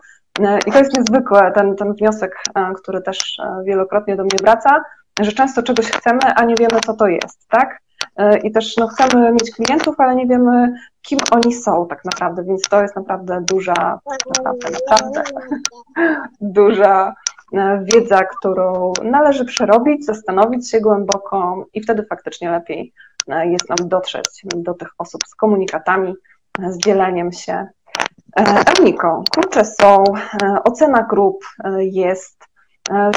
i 0.67 0.71
to 0.71 0.80
jest 0.80 0.97
niezwykłe, 0.97 1.51
ten, 1.51 1.75
ten 1.75 1.93
wniosek, 1.93 2.43
który 2.75 3.01
też 3.01 3.38
wielokrotnie 3.65 4.15
do 4.15 4.23
mnie 4.23 4.38
wraca, 4.41 4.84
że 5.19 5.32
często 5.32 5.63
czegoś 5.63 5.91
chcemy, 5.91 6.19
a 6.36 6.43
nie 6.45 6.56
wiemy, 6.56 6.80
co 6.86 6.93
to 6.93 7.08
jest, 7.08 7.47
tak? 7.47 7.80
I 8.43 8.51
też 8.51 8.78
no, 8.78 8.88
chcemy 8.88 9.32
mieć 9.32 9.51
klientów, 9.51 9.95
ale 9.99 10.15
nie 10.15 10.28
wiemy, 10.28 10.73
kim 11.01 11.19
oni 11.32 11.54
są 11.54 11.88
tak 11.88 12.06
naprawdę, 12.06 12.43
więc 12.43 12.62
to 12.69 12.82
jest 12.82 12.95
naprawdę 12.95 13.41
duża, 13.41 13.99
naprawdę, 14.38 14.69
naprawdę 14.71 15.23
duża 16.41 17.13
wiedza, 17.82 18.23
którą 18.23 18.93
należy 19.04 19.45
przerobić, 19.45 20.06
zastanowić 20.06 20.71
się 20.71 20.82
głęboko 20.82 21.65
i 21.73 21.82
wtedy 21.82 22.06
faktycznie 22.06 22.51
lepiej 22.51 22.93
jest 23.27 23.69
nam 23.69 23.89
dotrzeć 23.89 24.41
do 24.55 24.73
tych 24.73 24.89
osób 24.97 25.21
z 25.27 25.35
komunikatami, 25.35 26.13
z 26.69 26.77
dzieleniem 26.77 27.31
się. 27.31 27.67
Erniko, 28.35 29.23
kurcze 29.35 29.65
są, 29.65 30.03
ocena 30.63 31.07
grup 31.09 31.45
jest, 31.79 32.45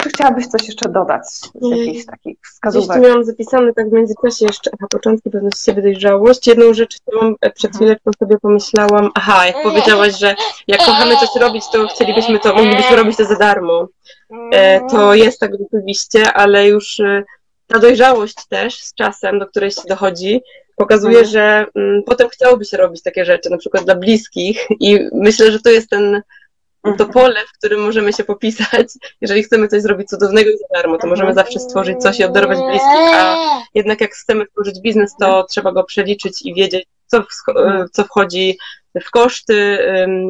czy 0.02 0.08
chciałabyś 0.08 0.46
coś 0.46 0.66
jeszcze 0.66 0.88
dodać 0.88 1.28
z 1.28 1.70
jakichś 1.70 2.06
takich 2.06 2.38
wskazówek? 2.52 2.88
Gdzieś 2.88 2.96
tu 2.96 3.08
miałam 3.08 3.24
zapisane 3.24 3.72
tak 3.72 3.90
w 3.90 3.92
międzyczasie 3.92 4.46
jeszcze 4.46 4.70
na 4.80 4.88
początku 4.88 5.30
pewność 5.30 5.64
siebie 5.64 5.82
dojrzałość. 5.82 6.46
Jedną 6.46 6.74
rzecz, 6.74 7.00
którą 7.00 7.34
przed 7.54 7.76
chwileczką 7.76 8.10
sobie 8.18 8.38
pomyślałam, 8.38 9.10
aha, 9.14 9.46
jak 9.46 9.62
powiedziałaś, 9.62 10.18
że 10.18 10.34
jak 10.66 10.80
kochamy 10.80 11.16
coś 11.16 11.28
robić, 11.40 11.64
to 11.72 11.86
chcielibyśmy 11.86 12.38
to, 12.38 12.54
moglibyśmy 12.54 12.96
robić 12.96 13.16
to 13.16 13.24
za 13.24 13.36
darmo. 13.36 13.88
To 14.90 15.14
jest 15.14 15.40
tak 15.40 15.50
rzeczywiście, 15.60 16.32
ale 16.32 16.68
już 16.68 17.00
ta 17.68 17.78
dojrzałość 17.78 18.36
też 18.48 18.80
z 18.80 18.94
czasem, 18.94 19.38
do 19.38 19.46
której 19.46 19.70
się 19.70 19.82
dochodzi, 19.88 20.40
pokazuje, 20.76 21.18
mhm. 21.18 21.32
że 21.32 21.66
mm, 21.74 22.02
potem 22.06 22.28
chciałoby 22.28 22.64
się 22.64 22.76
robić 22.76 23.02
takie 23.02 23.24
rzeczy, 23.24 23.50
na 23.50 23.58
przykład 23.58 23.84
dla 23.84 23.94
bliskich 23.94 24.66
i 24.80 25.08
myślę, 25.12 25.52
że 25.52 25.60
to 25.60 25.70
jest 25.70 25.90
ten 25.90 26.22
to 26.82 26.90
mhm. 26.90 27.10
pole, 27.10 27.40
w 27.48 27.58
którym 27.58 27.80
możemy 27.80 28.12
się 28.12 28.24
popisać. 28.24 28.88
Jeżeli 29.20 29.42
chcemy 29.42 29.68
coś 29.68 29.82
zrobić 29.82 30.08
cudownego 30.08 30.50
i 30.50 30.58
za 30.58 30.64
darmo, 30.74 30.98
to 30.98 31.06
możemy 31.06 31.28
mhm. 31.28 31.46
zawsze 31.46 31.60
stworzyć 31.60 31.98
coś 31.98 32.20
i 32.20 32.24
obdarować 32.24 32.58
bliskich, 32.58 33.14
a 33.14 33.36
jednak 33.74 34.00
jak 34.00 34.10
chcemy 34.14 34.46
tworzyć 34.46 34.80
biznes, 34.80 35.12
to 35.20 35.44
trzeba 35.50 35.72
go 35.72 35.84
przeliczyć 35.84 36.42
i 36.46 36.54
wiedzieć, 36.54 36.86
co, 37.06 37.22
w, 37.22 37.26
co 37.92 38.04
wchodzi 38.04 38.58
w 39.04 39.10
koszty, 39.10 39.78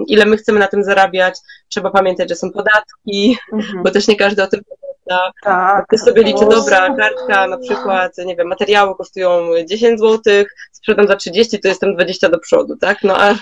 ile 0.07 0.27
my 0.27 0.37
chcemy 0.37 0.61
na 0.61 0.67
tym 0.67 0.85
zarabiać. 0.85 1.35
Trzeba 1.69 1.91
pamiętać, 1.91 2.29
że 2.29 2.37
są 2.37 2.51
podatki, 2.53 3.39
bo 3.85 3.91
też 3.91 4.09
nie 4.09 4.17
każdy 4.17 4.43
o 4.43 4.47
tym 4.47 4.61
prawda? 5.09 5.33
Tak. 5.43 5.87
Ty 5.91 5.99
sobie 5.99 6.23
liczy, 6.23 6.47
dobra, 6.51 6.97
kartka 6.97 7.47
na 7.47 7.59
przykład, 7.59 8.19
nie 8.19 8.37
wiem, 8.37 8.49
materiały 8.49 8.95
kosztują 8.95 9.51
10 9.67 10.01
zł, 10.01 10.45
sprzedam 10.73 11.07
za 11.07 11.17
30, 11.17 11.61
to 11.61 11.69
jestem 11.69 11.95
20 11.95 12.29
do 12.29 12.39
przodu, 12.39 12.77
tak? 12.77 13.03
No 13.03 13.17
a 13.17 13.35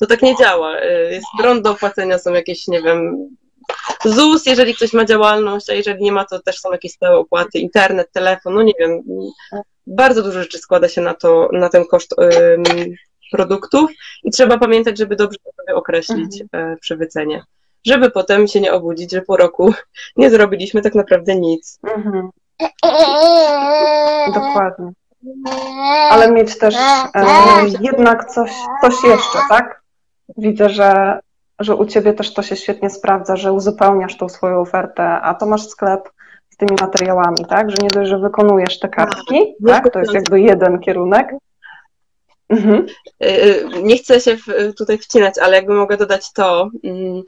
to 0.00 0.06
tak 0.06 0.22
nie 0.22 0.36
działa. 0.36 0.80
Jest 1.10 1.26
prąd 1.38 1.62
do 1.62 1.70
opłacenia, 1.70 2.18
są 2.18 2.32
jakieś, 2.32 2.68
nie 2.68 2.82
wiem, 2.82 3.28
ZUS, 4.04 4.46
jeżeli 4.46 4.74
ktoś 4.74 4.92
ma 4.92 5.04
działalność, 5.04 5.70
a 5.70 5.74
jeżeli 5.74 6.02
nie 6.02 6.12
ma, 6.12 6.24
to 6.24 6.42
też 6.42 6.58
są 6.58 6.72
jakieś 6.72 6.92
stałe 6.92 7.16
opłaty, 7.16 7.58
internet, 7.58 8.12
telefon, 8.12 8.54
no 8.54 8.62
nie 8.62 8.72
wiem. 8.78 9.02
Bardzo 9.86 10.22
dużo 10.22 10.42
rzeczy 10.42 10.58
składa 10.58 10.88
się 10.88 11.00
na 11.00 11.14
to, 11.14 11.48
na 11.52 11.68
ten 11.68 11.84
koszt 11.84 12.14
ym, 12.20 12.62
produktów 13.32 13.90
i 14.24 14.30
trzeba 14.30 14.58
pamiętać, 14.58 14.98
żeby 14.98 15.16
dobrze 15.16 15.38
sobie 15.56 15.74
określić 15.76 16.42
mhm. 16.52 16.76
wycenie 16.90 17.42
żeby 17.86 18.10
potem 18.10 18.48
się 18.48 18.60
nie 18.60 18.72
obudzić, 18.72 19.12
że 19.12 19.22
po 19.22 19.36
roku 19.36 19.74
nie 20.16 20.30
zrobiliśmy 20.30 20.82
tak 20.82 20.94
naprawdę 20.94 21.36
nic. 21.36 21.78
Mhm. 21.82 22.30
Dokładnie. 24.34 24.92
Ale 26.10 26.32
mieć 26.32 26.58
też 26.58 26.74
e, 27.14 27.24
jednak 27.80 28.30
coś, 28.30 28.50
coś 28.80 28.94
jeszcze, 29.04 29.38
tak? 29.48 29.82
Widzę, 30.36 30.68
że, 30.68 31.20
że 31.58 31.76
u 31.76 31.86
Ciebie 31.86 32.12
też 32.12 32.34
to 32.34 32.42
się 32.42 32.56
świetnie 32.56 32.90
sprawdza, 32.90 33.36
że 33.36 33.52
uzupełniasz 33.52 34.16
tą 34.16 34.28
swoją 34.28 34.60
ofertę, 34.60 35.04
a 35.04 35.34
to 35.34 35.46
masz 35.46 35.68
sklep 35.68 36.10
z 36.50 36.56
tymi 36.56 36.76
materiałami, 36.80 37.46
tak? 37.48 37.70
Że 37.70 37.76
nie 37.82 37.88
dość, 37.88 38.10
że 38.10 38.18
wykonujesz 38.18 38.78
te 38.78 38.88
kartki, 38.88 39.54
tak? 39.66 39.92
To 39.92 39.98
jest 39.98 40.14
jakby 40.14 40.40
jeden 40.40 40.78
kierunek, 40.78 41.34
Mhm. 42.52 42.86
E, 43.20 43.42
e, 43.42 43.82
nie 43.82 43.98
chcę 43.98 44.20
się 44.20 44.36
tutaj 44.78 44.98
wcinać, 44.98 45.38
ale 45.38 45.56
jakby 45.56 45.74
mogę 45.74 45.96
dodać 45.96 46.32
to, 46.32 46.70
mm, 46.84 47.22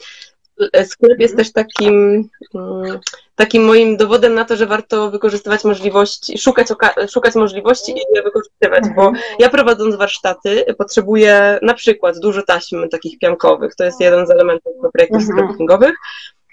Sklep 0.84 1.20
jest 1.20 1.36
też 1.36 1.52
takim, 1.52 2.28
mm, 2.54 2.98
takim 3.34 3.64
moim 3.64 3.96
dowodem 3.96 4.34
na 4.34 4.44
to, 4.44 4.56
że 4.56 4.66
warto 4.66 5.10
wykorzystywać 5.10 5.64
możliwości, 5.64 6.38
szukać, 6.38 6.68
szukać 7.10 7.34
możliwości 7.34 7.92
i 7.92 8.14
je 8.14 8.22
wykorzystywać, 8.22 8.84
bo 8.96 9.12
ja 9.38 9.48
prowadząc 9.48 9.96
warsztaty 9.96 10.64
potrzebuję 10.78 11.58
na 11.62 11.74
przykład 11.74 12.18
dużo 12.18 12.42
taśm 12.42 12.88
takich 12.88 13.18
piankowych, 13.18 13.74
to 13.74 13.84
jest 13.84 14.00
jeden 14.00 14.26
z 14.26 14.30
elementów 14.30 14.72
projektów 14.92 15.22
mhm. 15.22 15.54
sklepowych 15.54 15.96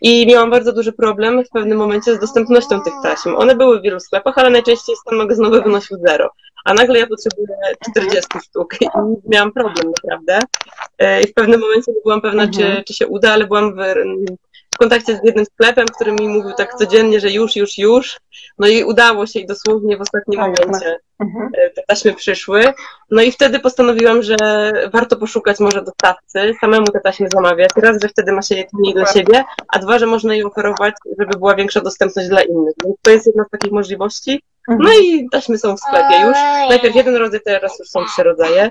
i 0.02 0.28
miałam 0.28 0.52
bardzo 0.52 0.74
duży 0.74 0.94
problem 0.94 1.44
w 1.44 1.50
pewnym 1.50 1.78
momencie 1.78 2.16
z 2.16 2.20
dostępnością 2.20 2.82
tych 2.82 2.94
taśm. 3.04 3.36
One 3.36 3.56
były 3.56 3.80
w 3.80 3.84
wielu 3.84 4.00
sklepach, 4.00 4.38
ale 4.38 4.50
najczęściej 4.50 4.96
stan 4.96 5.18
magazynowy 5.18 5.62
wynosił 5.62 5.98
zero. 6.08 6.30
A 6.66 6.74
nagle 6.74 7.00
ja 7.00 7.08
potrzebuję 7.08 7.48
40 7.92 8.28
sztuk 8.44 8.82
i 8.82 8.88
miałam 9.26 9.52
problem 9.52 9.92
naprawdę. 10.04 10.40
E, 10.98 11.22
I 11.22 11.28
w 11.28 11.34
pewnym 11.34 11.60
momencie 11.60 11.92
nie 11.92 12.02
byłam 12.04 12.22
pewna, 12.22 12.48
czy, 12.48 12.66
mhm. 12.66 12.84
czy 12.84 12.94
się 12.94 13.08
uda, 13.08 13.34
ale 13.34 13.48
byłam 13.48 13.76
w, 13.76 13.80
w 14.76 14.78
kontakcie 14.78 15.16
z 15.18 15.20
jednym 15.24 15.46
sklepem, 15.46 15.86
który 15.96 16.12
mi 16.12 16.28
mówił 16.28 16.52
tak 16.58 16.76
codziennie, 16.76 17.20
że 17.20 17.32
już, 17.32 17.56
już, 17.56 17.78
już. 17.78 18.20
No 18.60 18.68
i 18.68 18.84
udało 18.84 19.26
się 19.26 19.40
i 19.40 19.46
dosłownie 19.46 19.98
w 19.98 20.02
ostatnim 20.02 20.40
tak, 20.40 20.50
momencie 20.50 20.98
mhm. 21.20 21.50
e, 21.58 21.70
te 21.70 21.84
taśmy 21.88 22.14
przyszły. 22.14 22.74
No 23.12 23.22
i 23.22 23.32
wtedy 23.32 23.60
postanowiłam, 23.60 24.24
że 24.24 24.36
warto 24.94 25.18
poszukać 25.18 25.60
może 25.60 25.84
dostawcy, 25.84 26.54
samemu 26.62 26.86
te 26.88 27.00
taśmy 27.00 27.28
zamawiać. 27.34 27.70
Raz, 27.76 28.02
że 28.02 28.10
wtedy 28.10 28.32
ma 28.32 28.42
się 28.42 28.56
je 28.56 28.66
mniej 28.74 28.94
dla 28.94 29.06
siebie, 29.06 29.44
a 29.68 29.80
dwa, 29.80 30.00
że 30.00 30.06
można 30.06 30.36
je 30.36 30.48
oferować, 30.48 30.94
żeby 31.20 31.38
była 31.38 31.56
większa 31.56 31.82
dostępność 31.82 32.30
dla 32.30 32.42
innych. 32.42 32.74
Więc 32.86 32.96
to 33.02 33.12
jest 33.12 33.28
jedna 33.28 33.44
z 33.44 33.50
takich 33.50 33.72
możliwości. 33.72 34.44
No 34.68 34.76
mhm. 34.76 35.04
i 35.04 35.30
taśmy 35.30 35.58
są 35.58 35.78
w 35.78 35.80
sklepie 35.80 36.26
już. 36.26 36.38
Najpierw 36.70 36.96
jeden 36.96 37.16
rodzaj, 37.16 37.40
teraz 37.46 37.80
już 37.80 37.90
są 37.90 38.06
trzy 38.06 38.24
rodzaje. 38.24 38.70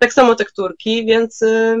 Tak 0.00 0.12
samo 0.12 0.34
tekturki, 0.34 1.06
więc 1.06 1.42
y, 1.42 1.80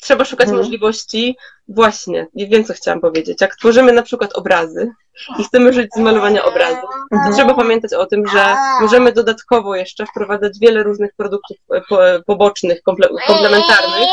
trzeba 0.00 0.24
szukać 0.24 0.48
mhm. 0.48 0.58
możliwości. 0.58 1.36
Właśnie, 1.68 2.26
nie 2.34 2.46
wiem, 2.46 2.64
co 2.64 2.74
chciałam 2.74 3.00
powiedzieć. 3.00 3.40
Jak 3.40 3.56
tworzymy 3.56 3.92
na 3.92 4.02
przykład 4.02 4.32
obrazy 4.32 4.90
i 5.38 5.44
chcemy 5.44 5.72
żyć 5.72 5.90
z 5.94 5.98
malowania 5.98 6.44
obrazów, 6.44 6.90
mhm. 7.12 7.34
trzeba 7.34 7.54
pamiętać 7.54 7.92
o 7.92 8.06
tym, 8.06 8.28
że 8.28 8.54
możemy 8.80 9.12
dodatkowo 9.12 9.76
jeszcze 9.76 10.06
wprowadzać 10.06 10.58
wiele 10.60 10.82
różnych 10.82 11.14
produktów 11.16 11.56
e, 11.70 11.80
po, 11.88 11.98
pobocznych, 12.26 12.82
komple, 12.82 13.08
komplementarnych 13.26 14.08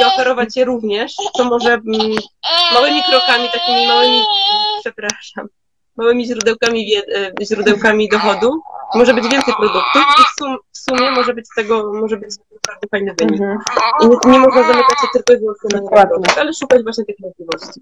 i 0.00 0.04
oferować 0.04 0.56
je 0.56 0.64
również, 0.64 1.14
co 1.36 1.44
może 1.44 1.72
mm, 1.72 2.16
małymi 2.72 3.02
krokami, 3.02 3.48
takimi 3.52 3.86
małymi, 3.86 4.22
przepraszam, 4.80 5.46
małymi 5.96 6.26
źródełkami, 6.26 6.96
e, 6.96 7.32
źródełkami 7.44 8.08
dochodu, 8.08 8.60
może 8.94 9.14
być 9.14 9.28
więcej 9.28 9.54
produktów 9.54 10.02
i 10.20 10.22
w, 10.22 10.38
sum, 10.38 10.56
w 10.72 10.78
sumie 10.78 11.10
może 11.10 11.34
być 11.34 11.46
z 11.46 11.54
tego, 11.54 11.92
może 11.92 12.16
być 12.16 12.36
naprawdę 12.54 12.86
fajny 12.90 13.14
wynik. 13.18 13.40
Mhm. 13.40 13.58
I 14.00 14.08
nie, 14.08 14.32
nie, 14.32 14.38
można 14.38 14.62
zamykać 14.62 15.00
się 15.00 15.06
tylko 15.12 15.32
i 15.32 15.38
wyłącznie 15.38 15.80
na 15.80 15.88
produkt, 15.88 16.38
ale 16.38 16.52
szukać 16.52 16.82
właśnie 16.82 17.04
tych 17.04 17.16
możliwości. 17.20 17.80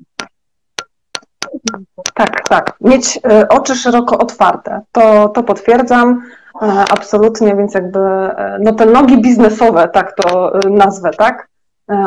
Tak, 2.15 2.49
tak. 2.49 2.77
Mieć 2.81 3.17
y, 3.17 3.49
oczy 3.49 3.75
szeroko 3.75 4.19
otwarte. 4.19 4.81
To, 4.93 5.29
to 5.29 5.43
potwierdzam 5.43 6.11
y, 6.11 6.67
absolutnie, 6.91 7.57
więc 7.57 7.75
jakby 7.75 7.99
y, 7.99 8.33
no 8.61 8.73
te 8.73 8.87
nogi 8.87 9.21
biznesowe, 9.21 9.89
tak 9.89 10.17
to 10.17 10.53
nazwę, 10.71 11.11
tak? 11.11 11.51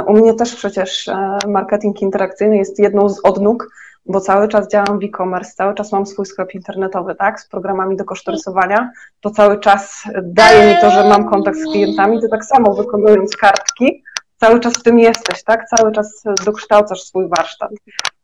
U 0.07 0.13
mnie 0.13 0.33
też 0.33 0.55
przecież 0.55 1.09
marketing 1.47 2.01
interakcyjny 2.01 2.57
jest 2.57 2.79
jedną 2.79 3.09
z 3.09 3.19
odnóg 3.23 3.67
bo 4.05 4.21
cały 4.21 4.47
czas 4.47 4.67
działam 4.67 4.99
w 4.99 5.03
e-commerce, 5.03 5.53
cały 5.55 5.73
czas 5.73 5.91
mam 5.91 6.05
swój 6.05 6.25
sklep 6.25 6.55
internetowy, 6.55 7.15
tak, 7.15 7.41
z 7.41 7.47
programami 7.47 7.97
do 7.97 8.05
kosztorysowania, 8.05 8.91
to 9.21 9.29
cały 9.29 9.59
czas 9.59 10.03
daje 10.23 10.75
mi 10.75 10.81
to, 10.81 10.91
że 10.91 11.09
mam 11.09 11.29
kontakt 11.29 11.57
z 11.57 11.71
klientami, 11.71 12.21
to 12.21 12.27
tak 12.27 12.45
samo 12.45 12.73
wykonując 12.73 13.35
kartki, 13.35 14.03
cały 14.37 14.59
czas 14.59 14.73
w 14.73 14.83
tym 14.83 14.99
jesteś, 14.99 15.43
tak, 15.43 15.67
cały 15.67 15.91
czas 15.91 16.23
dokształcasz 16.45 17.01
swój 17.01 17.29
warsztat. 17.29 17.71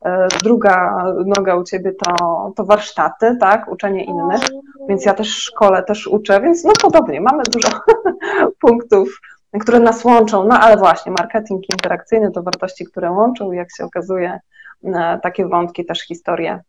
E, 0.06 0.28
druga 0.44 1.06
noga 1.26 1.56
u 1.56 1.64
Ciebie 1.64 1.92
to, 1.92 2.52
to 2.56 2.66
warsztaty, 2.66 3.38
tak, 3.40 3.72
uczenie 3.72 4.04
innych, 4.04 4.42
więc 4.90 5.06
ja 5.06 5.14
też 5.14 5.28
szkole, 5.28 5.84
też 5.84 6.08
uczę, 6.08 6.42
więc 6.42 6.64
no 6.64 6.72
podobnie, 6.82 7.22
mamy 7.22 7.44
dużo 7.44 7.70
punktów 8.62 9.20
które 9.62 9.80
nas 9.80 10.06
łączą. 10.06 10.48
No 10.48 10.60
ale 10.60 10.78
właśnie, 10.78 11.12
marketing 11.12 11.70
interakcyjny 11.70 12.32
to 12.32 12.44
wartości, 12.44 12.86
które 12.86 13.12
łączą, 13.12 13.52
jak 13.52 13.68
się 13.78 13.86
okazuje, 13.86 14.40
takie 15.24 15.48
wątki 15.48 15.86
też 15.86 16.02
historie 16.02 16.60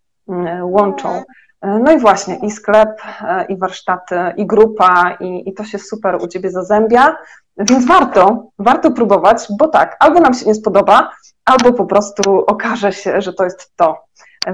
łączą. 0.62 1.22
No 1.62 1.92
i 1.92 1.98
właśnie, 1.98 2.38
i 2.42 2.50
sklep, 2.50 3.02
i 3.48 3.56
warsztaty, 3.56 4.16
i 4.36 4.46
grupa, 4.46 5.16
i, 5.20 5.48
i 5.48 5.54
to 5.54 5.64
się 5.64 5.78
super 5.78 6.18
u 6.22 6.28
Ciebie 6.28 6.50
zazębia, 6.50 7.16
więc 7.56 7.86
warto, 7.86 8.50
warto 8.58 8.90
próbować, 8.90 9.46
bo 9.58 9.68
tak, 9.68 9.96
albo 10.00 10.20
nam 10.20 10.34
się 10.34 10.46
nie 10.46 10.54
spodoba, 10.54 11.10
albo 11.44 11.72
po 11.72 11.86
prostu 11.86 12.44
okaże 12.46 12.92
się, 12.92 13.20
że 13.20 13.32
to 13.32 13.44
jest 13.44 13.72
to. 13.76 14.04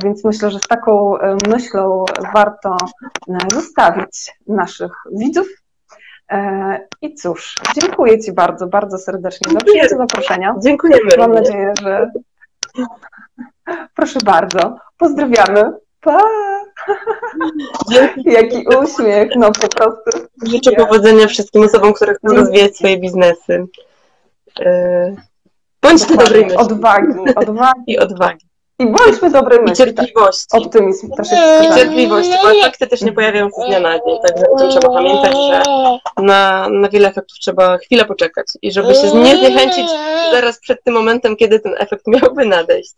Więc 0.05 0.25
myślę, 0.25 0.51
że 0.51 0.59
z 0.59 0.69
taką 0.69 1.19
e, 1.19 1.37
myślą 1.49 2.05
warto 2.35 2.77
e, 3.29 3.51
zostawić 3.51 4.33
naszych 4.47 4.93
widzów. 5.13 5.47
E, 6.31 6.79
I 7.03 7.15
cóż, 7.15 7.55
dziękuję 7.81 8.21
Ci 8.21 8.33
bardzo, 8.33 8.67
bardzo 8.67 8.99
serdecznie 8.99 9.53
za 9.53 9.59
przyjęcie 9.59 9.97
zaproszenia. 9.97 10.55
Dziękujemy. 10.59 11.11
Mam 11.19 11.33
nadzieję, 11.33 11.73
że. 11.83 12.11
Proszę 13.95 14.19
bardzo. 14.25 14.77
Pozdrawiamy. 14.99 15.73
Pa! 16.01 16.21
Jaki 18.25 18.65
uśmiech, 18.83 19.29
no 19.37 19.53
po 19.53 19.69
prostu. 19.69 20.29
Życzę 20.43 20.73
powodzenia 20.73 21.27
wszystkim 21.27 21.63
osobom, 21.63 21.93
które 21.93 22.15
chcą 22.15 22.29
rozwijać 22.29 22.77
swoje 22.77 22.99
biznesy. 22.99 23.67
Bądźcie 25.83 26.17
dobrej 26.17 26.45
myśli. 26.45 26.59
Odwagi, 26.59 27.09
odwagi. 27.37 27.83
I 27.87 27.99
odwagi. 27.99 28.47
I 28.79 28.87
bądźmy 28.87 29.31
dobrej 29.31 29.61
myśli. 29.61 29.73
I 29.73 29.77
cierpliwości. 29.77 30.47
Tak. 30.51 30.61
Optymizm 30.61 31.11
też 31.11 31.31
jest 31.31 31.65
I 31.65 31.75
cierpliwości, 31.75 32.33
bo 32.43 32.51
efekty 32.51 32.87
też 32.87 33.03
nie 33.03 33.13
pojawiają 33.13 33.47
się 33.47 33.63
z 33.63 33.67
dnia 33.67 33.81
na 33.81 33.95
dzień, 33.95 34.19
także 34.27 34.51
o 34.51 34.59
tym 34.59 34.71
trzeba 34.71 34.89
pamiętać, 34.89 35.33
że 35.33 35.63
na, 36.23 36.69
na 36.69 36.89
wiele 36.89 37.09
efektów 37.09 37.39
trzeba 37.39 37.79
chwilę 37.79 38.05
poczekać 38.05 38.47
i 38.63 38.73
żeby 38.73 38.95
się 38.95 39.15
nie 39.15 39.37
zniechęcić 39.37 39.87
zaraz 40.33 40.61
przed 40.61 40.85
tym 40.85 40.95
momentem, 40.95 41.37
kiedy 41.37 41.61
ten 41.61 41.75
efekt 41.79 42.07
miałby 42.07 42.45
nadejść. 42.45 42.95